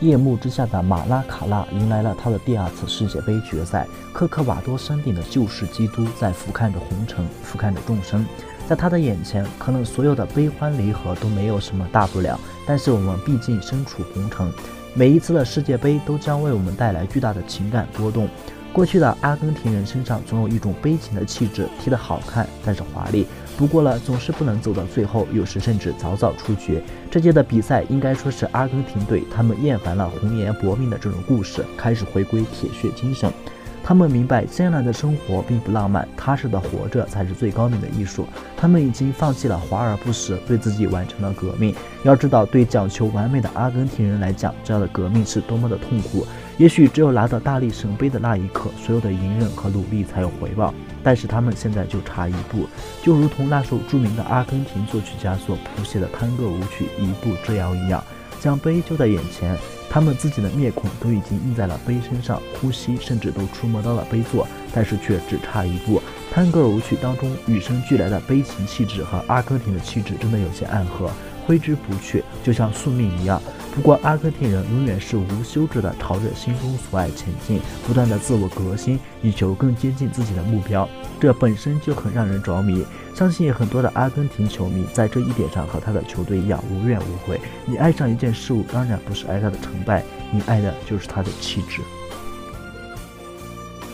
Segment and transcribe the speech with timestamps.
[0.00, 3.86] 夜幕之下的马拉卡纳迎来了他的第二次世界杯决赛。
[4.12, 8.24] 科克瓦多山顶的救世基督在俯瞰着红尘，俯瞰着众生。
[8.68, 12.38] 在他的眼前，可能所有的悲欢离合都没有什么大不了。
[12.64, 14.52] 但是我们毕竟身处红尘，
[14.94, 18.28] 每一次的世界杯都将为我们带来巨大的情感波动。
[18.72, 23.26] 过去的阿根廷人身上总有一种悲情的气质，踢得好看，但是华丽。
[23.58, 26.80] 不过了，总是不能走到最后，有时甚至早早出局。
[27.10, 33.28] 这届的比赛应该说是阿根廷队，他们厌烦了红颜薄命的这种故事，开始回归铁血精神。
[33.82, 38.26] 他们明白艰难的生活并不浪漫，踏实的活着才是最高明的艺术。
[38.56, 41.74] 他们已经放弃了华而不实，对自己完成了革命。
[42.04, 46.24] 要知道，对讲求完美的阿根廷人来讲，这样的革命是多么的痛苦。
[46.58, 50.72] 也许只有拿到大力神杯的那一刻，所有的隐忍和努力才有回报。
[51.02, 52.68] 但是他们现在就差一步，
[53.02, 58.02] 就如同那首著名的阿根廷作曲家所谱写的探戈舞曲《一步之遥》一样，
[58.40, 59.56] 奖杯就在眼前，
[59.88, 66.02] 他们自己的面孔都已经印在了杯身上，呼吸甚至都触摸到了杯座，但是却只差一步。
[66.32, 71.10] 探戈舞曲当中与生俱来的悲情气质和阿根廷的气质真的有些暗合。
[71.46, 73.40] 挥之不去，就像宿命一样。
[73.78, 80.86] 不过，阿根廷人永远是无休止的朝着心中所爱前进，不断的自我革新，以求更接近自己的目标。
[81.20, 82.84] 这本身就很让人着迷。
[83.14, 87.40] 相信很多的阿根廷球迷在这一点上和他的球队一样无怨无悔。
[87.66, 91.80] 你爱上一件事物，当然不是爱他的成败，你爱的就是他的气质。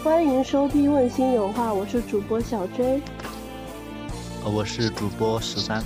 [0.03, 3.03] 欢迎收听《问心有话》，我是主播小 J，
[4.45, 5.85] 我是主播十三。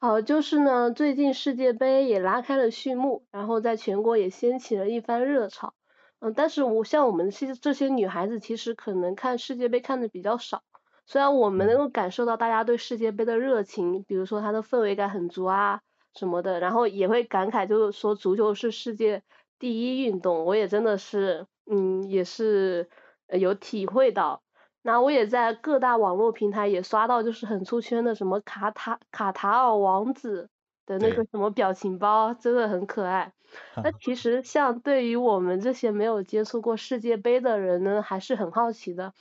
[0.00, 5.72] 好，就是呢，最近世界杯也拉开了序幕，然后在全国也掀起了一番热潮。
[6.20, 10.62] 嗯，但是我像我们这这些女孩子，其实可能看世界杯看的比较少。
[11.06, 15.80] 虽然我们能够感受到大家对世界杯的热情，比如说它的氛围感很足啊
[16.14, 19.22] 什么的，然后也会感慨，就是说足球是世界
[19.58, 20.44] 第一运动。
[20.44, 22.90] 我也真的是，嗯，也是
[23.28, 24.42] 有体会到。
[24.86, 30.48] 那我也在各大网络平台也刷到，就是很出圈的什么卡塔卡塔尔王子
[30.86, 33.32] 的那个什么表情包，真的很可爱。
[33.82, 39.12] 那其实像对于我们这些没有接触过世界杯的人呢，还是很好奇的，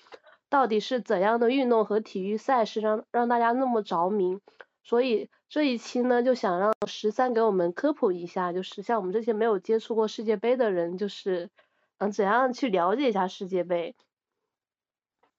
[0.52, 4.38] 到底是怎样的运动和体育赛事让让大家那么着迷？
[4.84, 11.50] 所以这一期呢，就想让十三给我们科普一下，就是像我们这些没有接触过世界杯的人，就是
[11.98, 13.96] 嗯怎样去了解一下世界杯。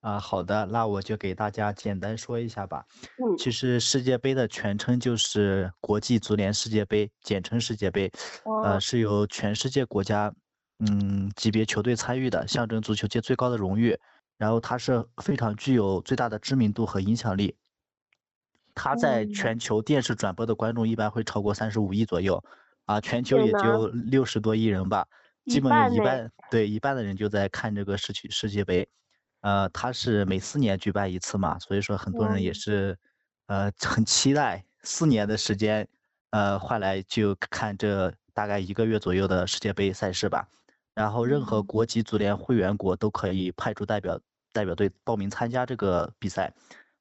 [0.07, 2.87] 啊，好的，那我就给大家简单说一下吧。
[3.19, 8.09] 嗯，其实世界杯的全称就是国际足联世界杯，简称世界杯。
[8.63, 10.33] 呃，是由全世界国家，
[10.79, 13.99] 嗯，级别球队参与的，象征足球界最高的荣誉。
[14.39, 17.57] 然后它是非常具有最大的知名度和影响力。
[18.77, 22.41] 它在全球电视转播的观众一般会超过三十五亿左右，
[22.85, 25.05] 啊，全球也就六十多亿人吧，
[25.47, 28.89] 基本一半，对，一半的人就在看这个世区世界杯。
[29.47, 32.99] 呃，它是每四年举办一次嘛，所以说很多人也是，
[33.47, 35.87] 呃，很期待四年的时间，
[36.31, 40.49] 呃，换来就看这大概一个月左右的世界杯赛事吧。
[40.97, 44.19] 然后任何国际足联会员国都可以派出代表
[44.53, 46.53] 代表队报名参加这个比赛，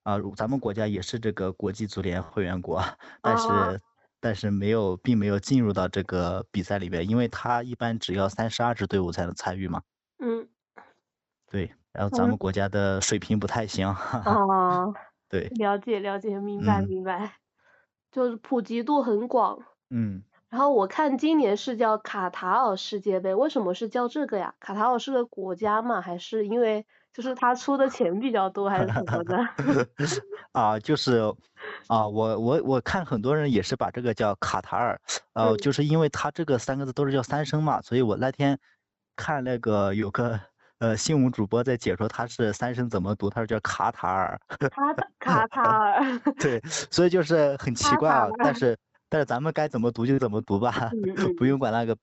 [0.04, 2.80] 啊，咱们国家也是这个国际足联会员国，
[3.24, 3.82] 但是
[4.20, 9.82] 但是没有并没有进入到这个比赛里边，因为它一般只要三十二支队伍才能参与嘛。
[10.20, 10.48] 嗯，
[11.50, 11.74] 对。
[11.98, 13.88] 然后咱们国家的水平不太行。
[13.88, 14.86] 啊，
[15.30, 17.34] 对，了解了解，明白明白，
[18.12, 19.60] 就是普及度很广。
[19.90, 20.24] 嗯。
[20.50, 24.54] 然后我看今年是叫卡塔尔世界杯，为什么是叫这个呀？
[24.60, 29.38] 卡塔尔是个国家嘛，还是因为就是他出的钱比较多，还是什么的？
[30.54, 31.20] 啊，就是，
[31.88, 35.02] 啊，我我我看很多人也是把这个叫卡塔尔，
[35.34, 38.58] 呃，就是因为他这个三个字都是叫三声嘛，所以我那天
[39.16, 40.40] 看那个有个。
[40.80, 44.38] 呃，新闻主播在解说他是三声怎么读，他说叫卡塔尔。
[44.70, 46.20] 卡 卡塔尔。
[46.38, 46.60] 对，
[46.92, 48.28] 所以就是很奇怪啊。
[48.40, 48.78] 但是
[49.08, 50.92] 但是咱们该怎么读就怎么读吧，
[51.38, 51.96] 不用管那个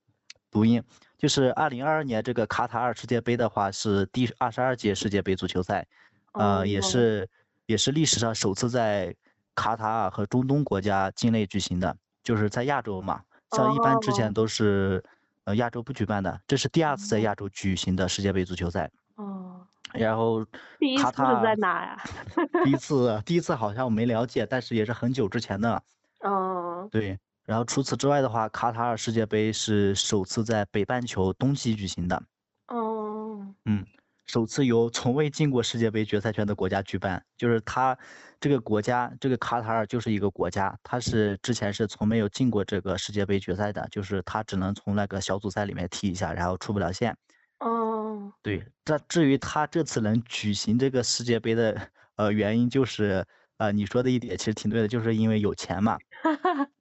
[0.49, 0.83] 读音。
[1.19, 5.85] 就是二零二二年这个卡塔尔世界杯的话，是第二十二届世界杯足球赛，
[6.33, 7.29] 呃，也是
[7.67, 9.15] 也是历史上首次在
[9.53, 13.21] 卡塔尔和中东国家境内举行的，就是在亚洲嘛。
[13.51, 15.03] 像一般之前都是。
[15.45, 18.89] 呃，亚洲不举办的，这是第二次在亚洲举行的世界杯足球赛。
[19.15, 19.65] 哦。
[19.93, 20.43] 然后，
[20.79, 21.11] 第一次
[21.43, 21.97] 在哪呀？
[22.65, 25.83] 第一次，第一次好像我没了解，但是也是很久之前的。
[26.21, 26.87] 哦。
[26.91, 27.19] 对。
[27.45, 32.23] 然后除此之外的话，卡塔尔世界杯是首次在北半球冬季举行的。
[32.67, 33.45] 哦。
[33.65, 33.85] 嗯。
[34.25, 37.97] 首次由从未进过世界杯决赛圈的国家举办，就是他
[38.39, 47.15] 这个国家，这个卡塔尔就是一个国家，他是之前是从没有进过这个世界杯决赛的，就是他只能从那个小组赛里面踢一下，然后出不了线。
[47.59, 53.25] 哦，对，这至于他这次能举行这个世界杯的呃原因，就是
[53.57, 55.97] 呃你说的一点其实挺对的，就是因为有钱嘛。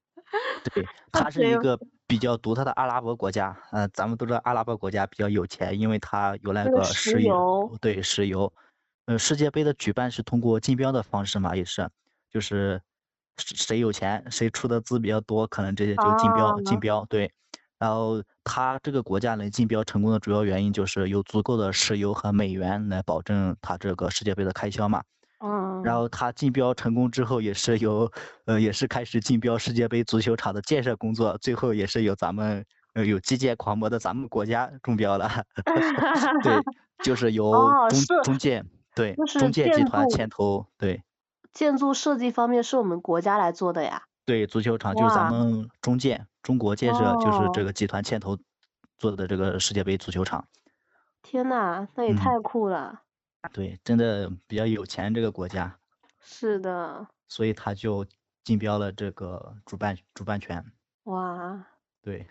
[0.74, 1.78] 对，他是一个。
[2.06, 8.52] 比较独特的阿拉伯国家，呃，咱们都知道阿拉伯国家比较有钱，因为它有那个石油，对石油。
[9.06, 11.88] 呃，世界杯的举办是通过竞标的方式嘛，也是，
[12.30, 12.80] 就是
[13.36, 17.04] 谁有钱，谁出的资比较多，可能这些就竞标竞标。
[17.06, 17.32] 对，
[17.78, 25.02] 然后他这个国家能竞标成功的主要原因就是有足够的石油和美元来保证他这个世界杯的开销嘛。
[25.42, 28.10] 嗯，然后他竞标成功之后，也是由，
[28.46, 35.28] 呃，也是开始竞标世界杯足球场的建设工作，最后也是由咱们，呃，有基建狂魔的咱们国家中标了，
[36.42, 36.52] 对，
[37.02, 37.52] 就是由
[37.88, 41.02] 中中建，对，中建集团牵头，对，
[41.52, 48.38] 建筑设计方面是我们国家来做的呀，对，足球场就是咱们中建，中国建设就是这个集团牵头
[48.98, 50.46] 做的这个世界杯足球场，
[51.22, 53.02] 天呐，那也太酷了。
[53.52, 55.78] 对，真的比较有钱这个国家，
[56.20, 58.06] 是的，所以他就
[58.44, 60.64] 竞标了这个主办主办权。
[61.04, 61.66] 哇，
[62.00, 62.26] 对。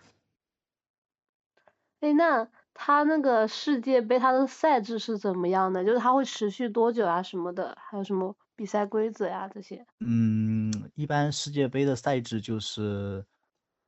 [2.00, 5.84] 哎，那他那个世界杯，他的赛制是怎么样的？
[5.86, 7.78] 就是他会持续多久啊什么的？
[7.80, 9.86] 还有什么比赛规则呀这些？
[10.00, 13.24] 嗯，一般世界杯的赛制就是，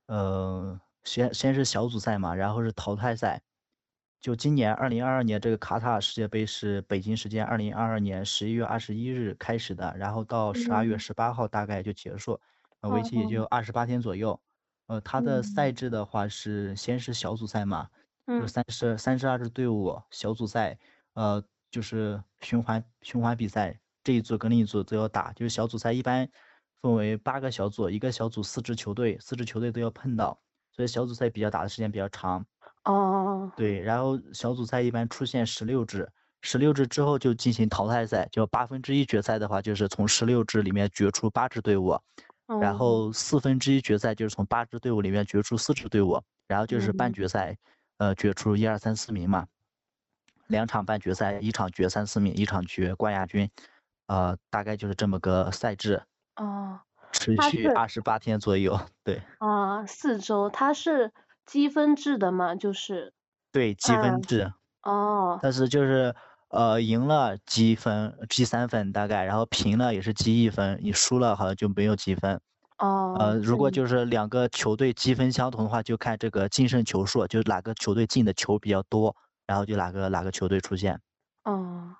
[0.07, 3.41] 呃，先先是小组赛嘛，然后是淘汰赛。
[4.23, 12.39] 就今年二零二二年这个卡塔尔世界杯是北京时间二零二二年十一月二十一日开始的，然后到十二月十八号大概就结束，
[12.79, 14.39] 呃，为期也就二十八天左右。
[14.87, 17.89] 呃，它的赛制的话是先是小组赛嘛，
[18.25, 20.79] 就三十三十二支队伍小组赛，
[21.15, 26.29] 呃，就是循环循环比赛，这一组跟另一组都要打，就是小组赛一般
[26.81, 30.39] 分为八个小组，一个小组四支球队，四支球队都要碰到，
[30.71, 32.45] 所以小组赛比较打的时间比较长。
[32.85, 41.97] 哦，对，然后小组赛一般出现十六支，十六支之后就进行淘汰赛，就八分之一决赛的话，就是从十六支里面决出八支队伍，
[42.59, 47.57] 然后四分之一决赛就是从八支队伍里面决出四支队伍，然后就是半决赛，
[47.99, 49.47] 呃，决出一二三四名嘛，
[50.47, 53.49] 两场半决赛，一场决三四名，一场决冠亚军，
[54.07, 56.03] 呃，大概就是这么个赛制。
[56.35, 56.81] 哦，
[57.13, 59.21] 持续二十八天左右，对。
[59.37, 61.13] 啊，四周，它是。
[61.45, 63.13] 积分制的嘛，就是
[63.51, 64.51] 对积分制
[64.81, 66.15] 哦，但是就是
[66.49, 72.41] 呃赢了积分积三分大概，然后平了也是积一分，你输了好像就没有积分
[72.79, 73.15] 哦。
[73.19, 79.15] 呃，如果就是两个球队积分相同的话，就看这个净胜球数，就是哪个球队进的球比较多，
[79.45, 80.99] 然后就哪个哪个球队出现。
[81.43, 81.97] 哦，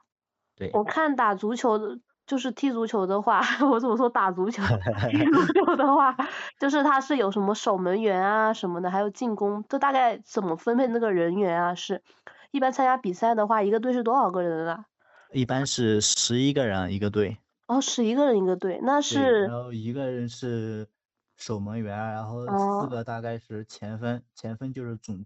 [0.55, 1.99] 对，我看打足球的。
[2.33, 4.63] 就是踢足球的话， 我怎么说打足球？
[5.11, 6.17] 踢足球的话，
[6.57, 11.75] 就是他是有什么守门员啊什么的，还有进攻，这大概怎么分配那个人员啊？
[11.75, 12.01] 是，
[12.49, 14.85] 一般参加比赛的话，一个队是多少个人啊？
[15.31, 17.37] 一般是十一个人一个队。
[17.67, 19.43] 哦，十一个人一个队，那是。
[19.43, 20.87] 然后一个人是
[21.37, 22.47] 守门员，然后
[22.81, 25.23] 四个大概是前锋，前锋就是总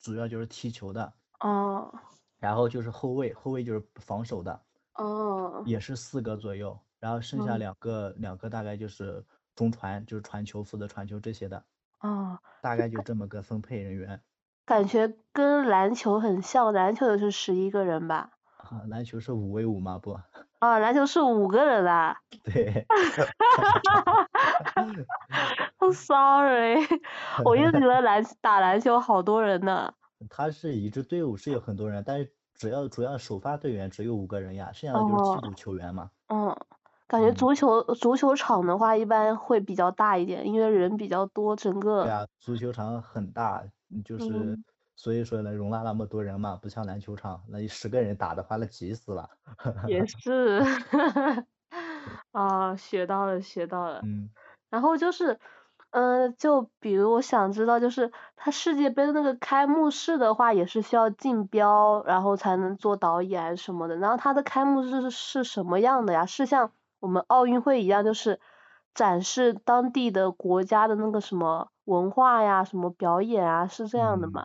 [0.00, 1.12] 主要就是踢球的。
[1.40, 1.92] 哦。
[2.38, 4.62] 然后就是后卫，后卫就是防守的。
[4.96, 9.22] 哦，也是四个左右，然后剩下两个，两个大概就是
[9.54, 11.62] 中传，就是传球负责传球这些的。
[12.00, 14.20] 哦，大概就这么个分配人员。
[14.64, 18.30] 感觉跟篮球很像，篮球也是十一个人吧？
[18.56, 19.98] 啊，篮球是五 v 五吗？
[19.98, 20.18] 不。
[20.58, 22.16] 啊，篮球是五个人啊。
[22.42, 22.86] 对。
[25.92, 26.86] Sorry，
[27.44, 29.92] 我一直觉得篮打篮球好多人呢。
[30.30, 32.32] 他是一支队伍是有很多人，但是。
[32.58, 36.10] 主要主要首发队员只有五个人呀，剩下的就是替补球员嘛。
[36.28, 36.56] 嗯，
[37.06, 42.02] 感觉足球足球场的话一般会比较大一点，因为人比较多，整个。
[42.04, 43.62] 对啊，足球场很大，
[44.04, 44.58] 就是
[44.96, 49.28] 所以说能容纳那么多人嘛，不像篮球场，那十个人打的话那挤死了。
[49.86, 50.60] 也 是，
[52.32, 54.00] 啊，学到了学到了。
[54.02, 54.30] 嗯。
[54.70, 55.38] 然后就是。
[55.90, 63.96] 嗯，就比如我想知道，就是他世界杯的那个开幕式的话，也是需要竞标，然后才能做导演什么的。
[63.96, 66.26] 然后他的开幕式是什么样的呀？
[66.26, 68.40] 是像我们奥运会一样，就是
[68.94, 74.44] 展示当地的国家的那个什么文化呀、什么表演啊，是这样的吗？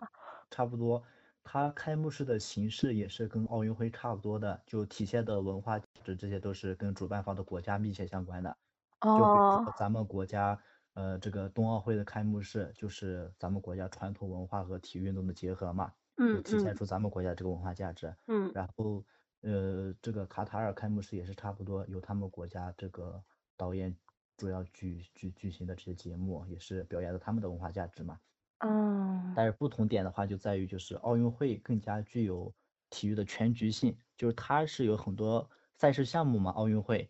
[0.52, 1.04] 差不多，
[1.44, 8.56] 他开幕式的形式也是跟奥运会差不多的，就体现的文化这这些都是跟主办方的国家密切相关的。
[9.02, 9.18] 哦。
[9.18, 10.58] 就比如咱们国家。
[10.94, 15.94] 呃，这个冬奥会的开幕式就是咱们国家传统文化和体育运动的结合嘛。
[16.18, 18.14] 嗯，体现出咱们国家这个文化价值。
[18.28, 19.04] 嗯，然后
[19.42, 23.24] 呃，这个卡塔尔开幕式也是差不多，由他们国家这个
[23.56, 23.96] 导演
[24.38, 28.20] 主要举举举行的这些节目，也是表扬了他们的文化价值嘛。
[28.60, 29.34] 嗯。
[29.36, 32.54] 但是不同点的话，就在于就是奥运会更加具有
[32.90, 37.10] 体育的全局性，就是它是有很多赛事项目嘛，奥运会。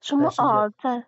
[0.00, 0.68] 什么啊？
[0.70, 1.06] 在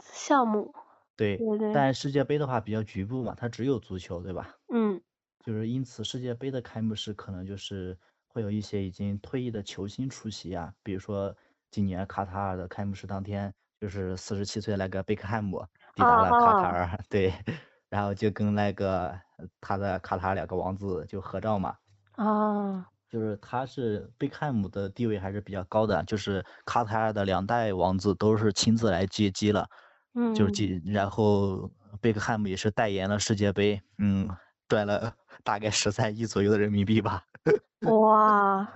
[0.00, 0.74] 项目。
[1.18, 4.54] 对，对但世界杯的话比较局部嘛，它只有足球，对吧？
[4.72, 4.98] 嗯，
[5.44, 7.98] 就是因此世界杯的开幕式可能就是
[8.28, 11.36] 会有一些已经退役的球星出席啊，比如说
[11.72, 17.34] 今年卡塔尔的开幕式当天，就是四十七岁那个贝克汉姆抵达了卡塔尔， 对，
[17.88, 19.12] 然后就跟那个
[19.60, 21.74] 他的卡塔尔两个王子就合照嘛。
[22.12, 29.68] 啊，就是他是贝克汉姆的地位还是比较高的，就是卡塔尔的两代王子都是亲自来接机了。
[30.14, 34.28] 嗯，就是，然后贝克汉姆也是代言了世界杯，嗯，
[34.68, 37.24] 赚了大概十三亿左右的人民币吧。
[37.88, 38.68] 哇，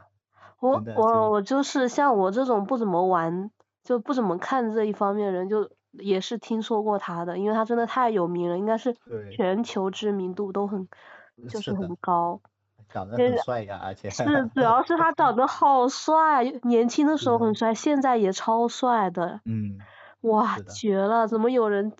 [0.61, 3.51] 我我我就是像我这种不怎么玩，
[3.83, 8.97] 就不怎么看这一方面人，就也是听说过他的，因为他真的太有名了，应该是
[9.33, 10.89] 全球知名度都很，
[11.49, 12.41] 就是很高。
[12.89, 14.11] 长得很帅呀，而且。
[14.11, 14.25] 是，
[14.55, 19.41] 主要是他长 得好帅，年轻的时候很帅，现在也超帅的。
[19.45, 19.79] 嗯。
[20.23, 21.27] 哇，绝了！
[21.27, 21.93] 怎么有人，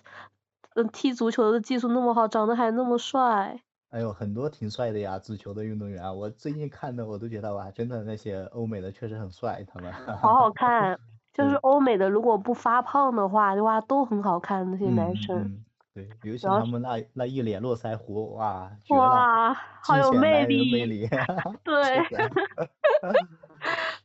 [0.75, 3.61] 嗯，踢足球的技术那么好，长得还那么帅？
[3.89, 9.91] 哎呦，很多挺帅的呀，足球的运动员，我最近看的我都觉得哇，真的那些欧美的确实很帅，他们。
[10.17, 10.99] 好好看，
[11.33, 15.63] 就是欧美的如果不发胖的话，哇，都很好看那些男生。
[15.93, 19.01] 对，尤其他们那那一脸络腮胡，哇，绝了！
[19.01, 20.71] 哇，好有魅力。
[20.71, 21.07] 魅 力。
[21.63, 21.99] 对。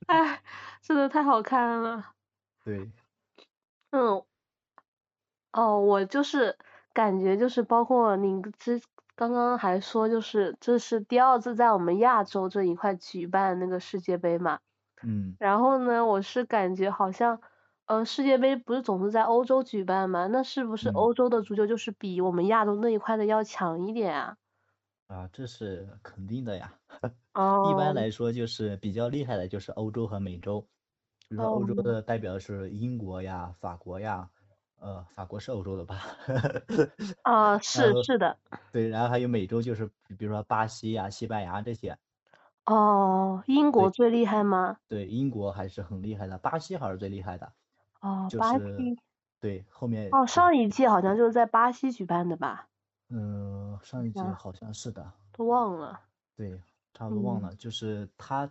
[0.06, 0.42] 哎，
[0.82, 2.04] 真的太好看了。
[2.64, 2.90] 对。
[3.92, 4.22] 嗯，
[5.52, 6.56] 哦，我就是
[6.92, 8.80] 感觉就是包括你之
[9.16, 14.60] 刚刚还说就是这是第二次在我们亚洲这一块举办那个世界杯嘛，
[15.02, 17.40] 嗯，然后呢，我是感觉好像，
[17.86, 24.36] 呃，世界杯不是总是在欧洲举办嘛，那是不是欧洲的足球就是比我们亚洲那一块的要强一点啊？
[25.08, 26.78] 啊，这是肯定的呀。
[27.34, 27.72] 哦。
[27.72, 30.68] 一般来说就是比较厉害的就是欧洲和美洲。
[31.30, 34.30] 比如说欧洲的代表是英国呀、法国呀，
[34.78, 36.00] 呃，法国是欧洲的吧？
[37.22, 38.38] 啊， 是是的。
[38.72, 39.86] 对，然后还有美洲，就是
[40.18, 41.98] 比如说巴西呀、西班牙这些。
[42.66, 44.78] 哦，英国最厉害吗？
[44.88, 47.52] 对，英国还是很厉害的，巴西好像是最厉害的。
[48.02, 48.98] 哦，巴西。
[49.40, 50.10] 对，后面。
[50.12, 52.68] 哦，上一届好像就是在巴西举办的吧？
[53.10, 55.12] 嗯，上一届好像是的。
[55.32, 56.00] 都忘了。
[56.36, 56.62] 对，
[56.94, 58.50] 差不多忘了，就是他。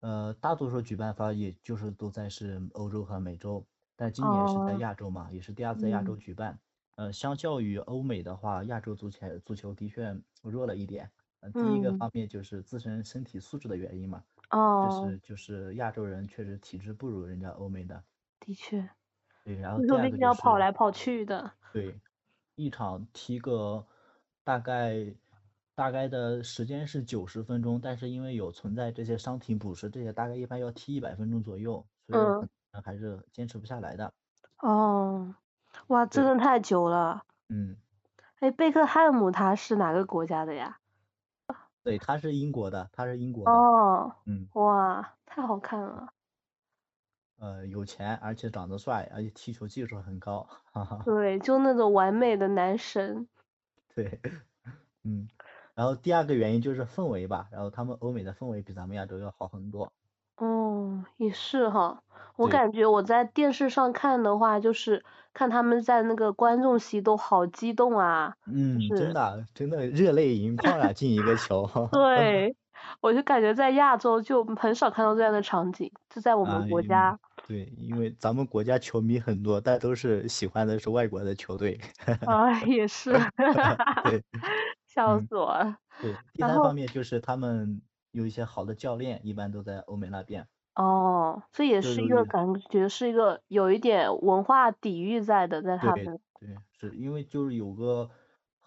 [0.00, 3.66] 呃，大多数举办方也就是都在是欧洲和美洲，
[3.96, 6.58] 但今年是在亚洲嘛，也是第二次在亚洲举办。
[6.96, 11.10] 呃，相较于欧美的话，亚洲足球足球的确弱了一点。
[11.40, 14.24] 呃，第一个方面就是自身身体素质的原因嘛。
[14.50, 14.88] 哦。
[14.90, 18.02] 就是就是亚洲人确实体质不如人家欧美的。
[18.38, 18.88] 的确。
[19.44, 20.22] 对，然后第二个就是。
[20.22, 21.52] 要跑来跑去的。
[21.72, 22.00] 对，
[22.54, 23.86] 一场踢个
[24.44, 25.14] 大概。
[25.80, 34.12] 大概的时间是九十分钟，但是因为有存在这些伤停补时，这些大概一般要踢一百分钟左右，所以还是坚持不下来的。
[34.58, 35.34] 哦，
[35.86, 37.24] 哇，真的太久了。
[37.48, 37.78] 嗯。
[38.40, 40.80] 哎，贝克汉姆他是哪个国家的呀？
[41.82, 43.50] 对，他是英国的，他是英国的。
[43.50, 44.16] 哦。
[44.26, 44.46] 嗯。
[44.52, 46.12] 哇，太好看了。
[47.38, 50.46] 呃，有钱，而且长得帅，而且踢球技术很高。
[50.72, 51.00] 哈哈。
[51.06, 53.26] 对，就那种完美的男神。
[53.96, 54.20] 对，
[55.04, 55.26] 嗯。
[55.80, 59.90] 然后第二个原因就是氛围吧，然后他们欧美的氛围比咱们亚洲要好很多。
[60.36, 62.02] 哦，也是哈，
[62.36, 68.34] 我感觉我在电视上看的话，就是看他们在那个观众席都好激动啊。
[68.44, 71.66] 嗯，真的，真的热泪盈眶啊，进一个球。
[71.92, 72.54] 对，
[73.00, 77.18] 我就感觉在亚洲就很少看到这样的场景，就在我们国家。
[77.48, 81.80] 对，因为咱们国家球迷很多，但都是喜欢的是外国的球队。
[82.26, 83.12] 啊，也是。
[84.04, 84.22] 对。
[84.92, 85.76] 笑死我了。
[86.02, 87.80] 对，第三方面就是他们
[88.10, 90.46] 有一些好的教练，一般都在欧美那边。
[90.74, 96.18] 哦，这也是一个感觉，是一个有一点文化底蕴在的，在他们。
[96.40, 98.10] 对，是因为就是有个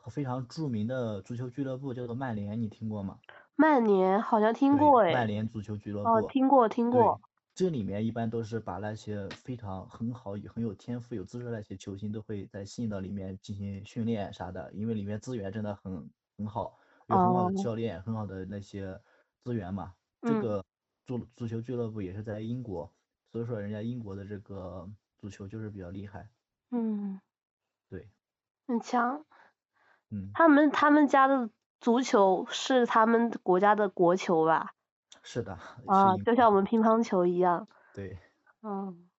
[0.09, 3.17] 非常著名的足球俱乐部叫做曼联，你听过吗？
[3.55, 5.13] 曼联好像听过哎。
[5.13, 6.09] 曼联足球俱乐部。
[6.09, 7.19] 哦，听过听过。
[7.55, 18.99] 这里面一般都是把那些非常很好、很有天赋、有资质的那些球星都会在吸引到里面进行训练啥的，因为里面资源真的很很好，有很好的教练、很好的那些
[19.43, 19.93] 资源嘛。
[20.21, 20.65] 这个
[21.05, 22.91] 足足球俱乐部也是在英国，
[23.31, 26.27] 所以说人家英国的这个足球就是比较厉害。
[26.71, 27.21] 嗯，
[27.87, 28.09] 对，
[28.67, 29.23] 很强。
[30.09, 30.31] 嗯。
[30.33, 34.72] 他们他们家的足球是他们国家的国球吧？
[35.23, 35.57] 是的。
[35.87, 37.67] 啊，就像我们乒乓球一样。
[37.93, 38.17] 对。
[38.61, 39.09] 嗯。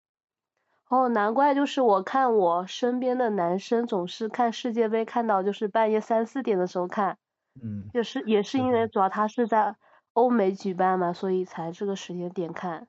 [0.90, 7.18] 哦，难怪就是我看我身边的男生总是看世界杯，看到就是半夜三四点的时候看。
[7.60, 7.88] 嗯。
[7.94, 9.76] 也是也是因为主要他是在
[10.12, 12.86] 欧美举办嘛，所以才这个时间点看。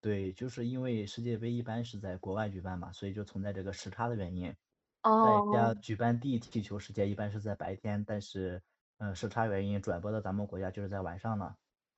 [0.00, 4.54] 对，就是因为世界杯一般是在国外举办嘛，所以就存在这个时差的原因。
[5.02, 5.50] 哦。
[5.52, 8.62] 在家举办地踢球时间一般是在白天，但是
[8.98, 11.54] 嗯时差原因转播到咱们国家就是在晚上了。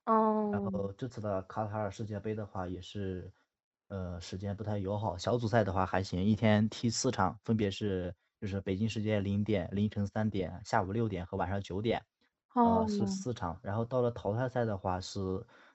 [0.09, 0.49] 哦。
[0.51, 3.31] 然后这次的卡塔尔世界杯的话也是。
[3.91, 5.17] 呃，时间不太友好。
[5.17, 11.99] 小组赛的话还行，一天踢四场，分别是就是北京时间零点、凌晨三点、下午六点和晚上九点，
[12.53, 13.59] 呃是四场。
[13.63, 15.19] 然后到了淘汰赛的话是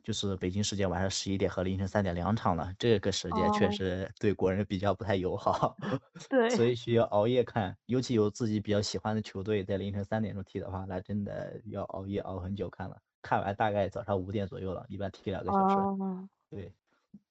[0.05, 5.77] 就是北京时间晚上十一点和凌晨三点两场了，这个时间确实对国人比较不太友好。
[6.31, 6.49] 对。
[6.51, 12.97] 所以需要熬夜看，尤其有自己比较喜欢的球队在凌晨三点钟踢的话，那真的要熬夜熬很久看了。
[13.25, 15.75] 看完大概早上五点左右了，一般踢两个小时。
[15.77, 16.29] 哦。
[16.51, 16.73] 对。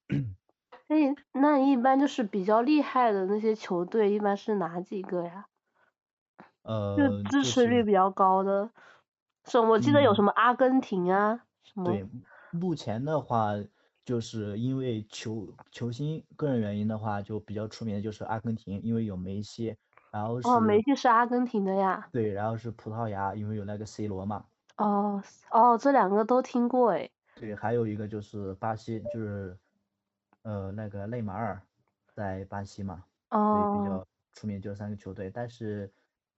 [0.89, 5.45] 哎，那一般就是比较厉害的那些球队，一般是哪几个呀？
[6.63, 8.69] 呃，就支持率比较高的，
[9.45, 11.85] 是，我记得有什么阿根廷啊，什么。
[11.85, 12.05] 对，
[12.51, 13.53] 目前的话，
[14.05, 19.75] 就是因为球球星个人原因的话，就比较出名的就是阿根廷，因为有梅西，
[20.11, 20.47] 然后是。
[20.47, 22.07] 哦，梅西是阿根廷的呀。
[22.11, 24.45] 对，然后是葡萄牙，因为有那个 C 罗嘛。
[24.77, 27.09] 哦哦，这两个都听过哎。
[27.35, 29.57] 对，还有一个就是巴西，就是。
[30.45, 31.61] 呃，那个内马尔
[32.13, 35.29] 在巴西嘛，所以比较出名，就是三个球队。
[35.29, 35.89] 但是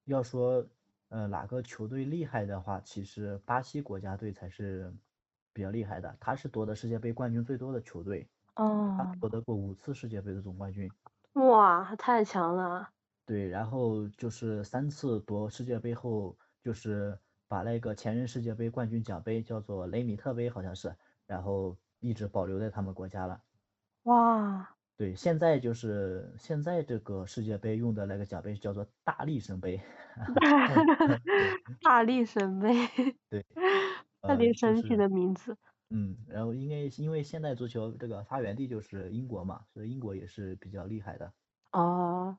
[0.03, 0.63] 要说
[1.09, 4.93] 呃哪个球队厉害的话，其实巴西国家队才是
[5.53, 8.29] 比较厉害的，他是夺得世界杯冠军最多的球队。
[8.57, 8.95] 哦。
[8.95, 10.87] 他夺得过五次世界杯的总冠军。
[11.33, 12.87] 哇，太强了。
[13.25, 23.41] 对，然后就是三次夺世界杯后，就是把那个前任世界杯冠军奖杯叫做雷米特杯，好像是，然后一直保留在他们国家了。
[24.03, 29.81] 哇，对，现在就是现在这个世界杯用的那个奖杯叫做大力神杯
[31.81, 32.69] 大力神杯，
[33.29, 33.45] 对，
[34.21, 35.57] 特别神奇的名字。
[35.89, 41.31] 嗯，然后因为因为现代足球这个发源地就是英国嘛，所以英国也是比较厉害的。
[41.73, 42.37] 哦，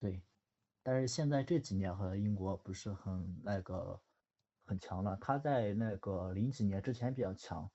[0.00, 0.22] 对，
[0.82, 3.98] 但是现在这几年和英国不是很那个
[4.68, 7.70] 很强了，他在那个零几年之前比较强。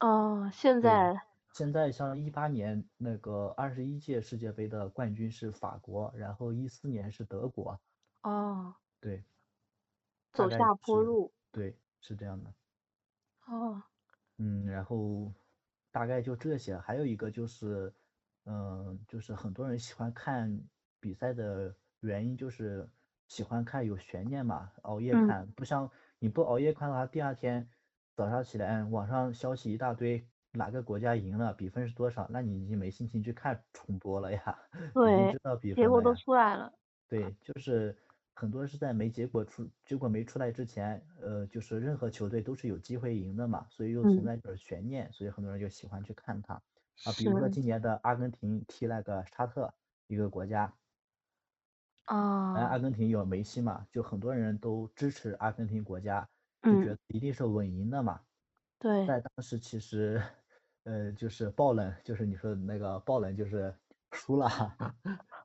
[0.00, 1.18] 哦，现在。
[1.54, 7.80] 现在像一八年那个二十一届世界杯的冠军是法国，然后一四年是德国。
[8.22, 8.74] 哦。
[9.00, 9.24] 对。
[10.32, 11.32] 走下坡路。
[11.50, 12.54] 对，是这样的。
[13.46, 13.82] 哦。
[14.36, 15.32] 嗯，然后
[15.90, 17.92] 大概就这些，还有一个就是，
[18.44, 20.62] 嗯，就是很多人喜欢看
[21.00, 22.88] 比赛的原因就是
[23.28, 25.90] 喜欢看有悬念嘛，熬夜看，不像
[26.22, 27.68] 你不熬夜看的话，第二天
[28.14, 30.24] 早上起来网上消息一大堆。
[30.52, 32.28] 哪个国家赢了，比分是多少？
[32.30, 34.56] 那你已经没心情去看重播了呀。
[34.94, 36.72] 对，知道比分结果都出来了。
[37.08, 37.96] 对，就是
[38.34, 46.54] 很多是在没结果出，结果没出来之前，呃，就是任何球队都是有机会赢的嘛，所以又存在着悬念，所以很多人就喜欢去看它。
[46.54, 49.74] 啊，比如说今年的阿根廷踢那个沙特
[50.06, 50.72] 一个国家。
[52.16, 52.54] 啊。
[52.70, 56.28] 阿根廷有梅西嘛，就很多人都支持阿根廷国家，
[56.62, 58.20] 就觉得一定是稳赢的嘛。
[58.78, 59.06] 对。
[59.06, 60.22] 在当时其实。
[60.84, 63.72] 呃，就是爆冷，就是你说的那个爆冷，就是
[64.10, 64.48] 输了。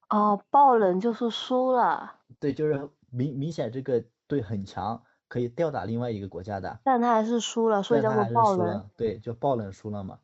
[0.10, 2.12] 哦，爆冷就是输了。
[2.40, 6.80] 对，就是明明显这个队很强，可以吊打另外一个国家的。
[6.84, 8.90] 但他还是输了，所以叫做爆冷。
[8.96, 10.18] 对，就爆冷输了嘛。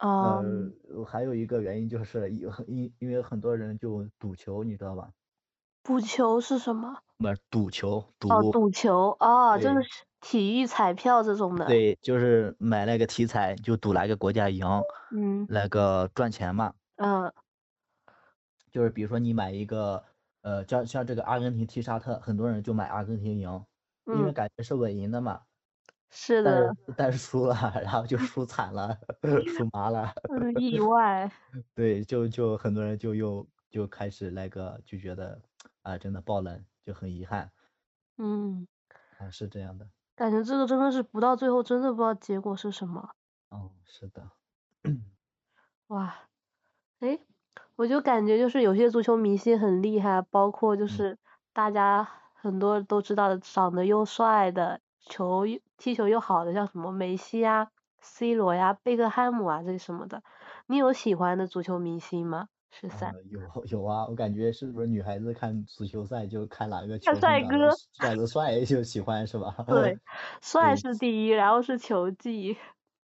[0.00, 0.44] 哦。
[0.44, 5.10] 呃，还有一个原因就是有因因为很多人就赌球，你知道吧？
[5.82, 6.98] 赌球是什么？
[7.18, 8.28] 不是，赌球，赌。
[8.28, 10.06] 哦，赌球哦，就是。
[10.20, 14.62] 体育彩票这种的，对，就是买那个体彩，就赌哪个国家赢，
[15.16, 16.74] 嗯，那个赚钱嘛。
[16.96, 17.32] 嗯。
[18.70, 20.04] 就是比如说你买一个，
[20.42, 23.64] 呃，像像这个阿根廷踢沙特，很多人就买阿根廷赢，
[24.08, 25.40] 因为感觉是稳赢的嘛。
[26.10, 26.70] 是的。
[26.94, 28.94] 但是输了，然后就输惨了，
[29.56, 30.12] 输麻了。
[30.60, 31.32] 意外。
[31.74, 35.40] 对，就就很多人就又就开始那个就觉得
[35.82, 37.52] 啊，真的爆冷，就很遗憾。
[38.16, 38.66] 嗯。
[39.18, 39.88] 啊，是这样的。
[40.14, 43.10] 感觉这个真的是不到最后，真的不知道结果是什么。
[43.48, 44.30] 哦，是的。
[45.88, 46.14] 哇，
[47.00, 47.18] 哎，
[47.76, 51.18] 我就感觉就是有些足球明星很厉害，包括就是
[51.52, 55.44] 大家很多都知道的，长得又帅的，球
[55.76, 57.70] 踢球又好的，像什么梅西呀、
[58.00, 60.22] C 罗呀、贝克汉姆啊这些什么的。
[60.66, 62.48] 你有喜欢的足球明星吗？
[62.70, 63.12] 是赛？
[63.30, 69.54] 有 有啊，我感觉是不是女孩子看足球赛就看哪个球星帅哥长得帅就喜欢是吧？
[69.66, 69.98] 对，
[70.40, 72.56] 帅是第一，然后是球技，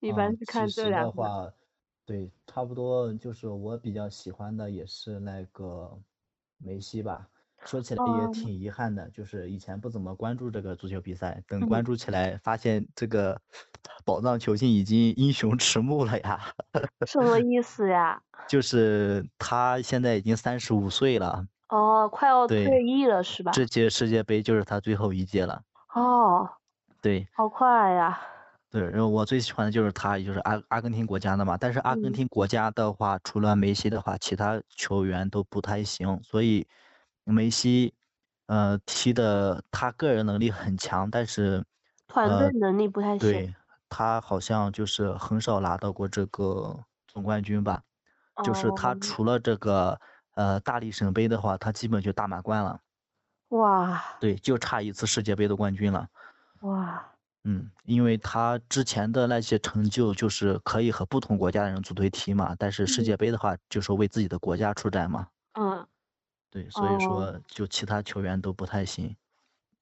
[0.00, 1.54] 一般是看这两个。
[2.06, 5.94] 对，差不多就是我比较喜欢的也是那个
[6.56, 7.28] 梅西吧。
[7.64, 13.40] 说起来也挺遗憾的，就是以前不怎么关注这个足球比赛，等关注起来，发现这个
[14.04, 16.40] 宝藏球星已经英雄迟暮了呀。
[17.06, 18.20] 什么意思呀？
[18.48, 21.46] 就是他现在已经三十五岁了。
[21.68, 23.52] 哦，快要退役了是吧？
[23.52, 25.62] 这届世界杯就是他最后一届了。
[25.94, 26.48] 哦。
[27.02, 27.28] 对。
[27.34, 28.18] 好快呀。
[28.70, 31.56] 对，然后我最喜欢的就是他，就是阿阿根廷国家的嘛。
[31.58, 36.20] 但是阿根廷国家的话，除了梅西的话，其他球员都不太行。
[36.22, 36.66] 所以
[37.32, 37.94] 梅西，
[38.46, 41.64] 呃，踢的他个人能力很强，但是
[42.06, 43.18] 团队能力不太行。
[43.18, 43.54] 对，
[43.88, 47.82] 他好像就是很少拿到过这个总冠军吧。
[48.44, 50.00] 就是他除了这个
[50.34, 52.80] 呃大力神杯的话，他基本就大满贯了。
[53.48, 54.00] 哇。
[54.20, 56.08] 对，就差一次世界杯的冠军了。
[56.60, 57.04] 哇。
[57.42, 65.26] 嗯，因为他之前的那些成就就是可以和不同国家的人组队踢嘛，但是世界杯的话就是为自己的国家出战嘛。
[65.54, 65.84] 嗯，
[66.50, 69.16] 对，所以说就其他球员都不太行。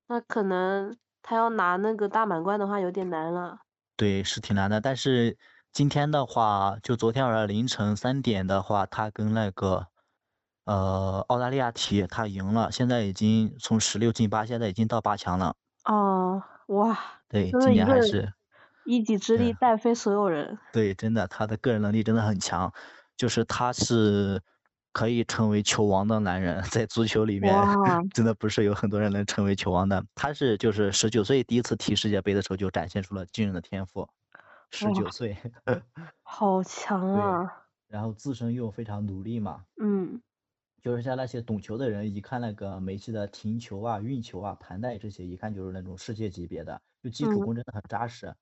[0.09, 3.59] 那可能他要拿那个大满贯的话有点难了。
[3.97, 4.81] 对，是挺难的。
[4.81, 5.37] 但是
[5.73, 9.87] 今天的话，就昨天晚上凌晨三点的话，他跟那个
[10.65, 15.55] 呃澳大利亚踢，他赢了，现在已经从十六进八，现在已经到八强了。
[15.85, 16.43] 哦。
[16.67, 16.99] 哇，
[17.29, 18.35] 对，今年还是
[18.85, 20.59] 一己之力带飞所有人。
[20.73, 22.75] 对，真的，他的个人能力真的很强，
[23.17, 24.43] 就是他是
[24.97, 27.53] 可以成为球王的男人，在足球里面
[28.15, 30.03] 真的不是有很多人能成为球王的。
[30.15, 34.09] 他是就是十九岁第一次踢世界杯的时候就展现出了惊人的天赋，
[34.71, 35.37] 十九岁，
[36.25, 37.67] 好强啊！
[37.89, 40.19] 然后自身又非常努力嘛，嗯。
[40.81, 48.35] 就是像那些懂球的人，一看那个梅西的停球啊、运球啊、盘带这些，一看就是那种世界级别的，就基础功真的很扎实。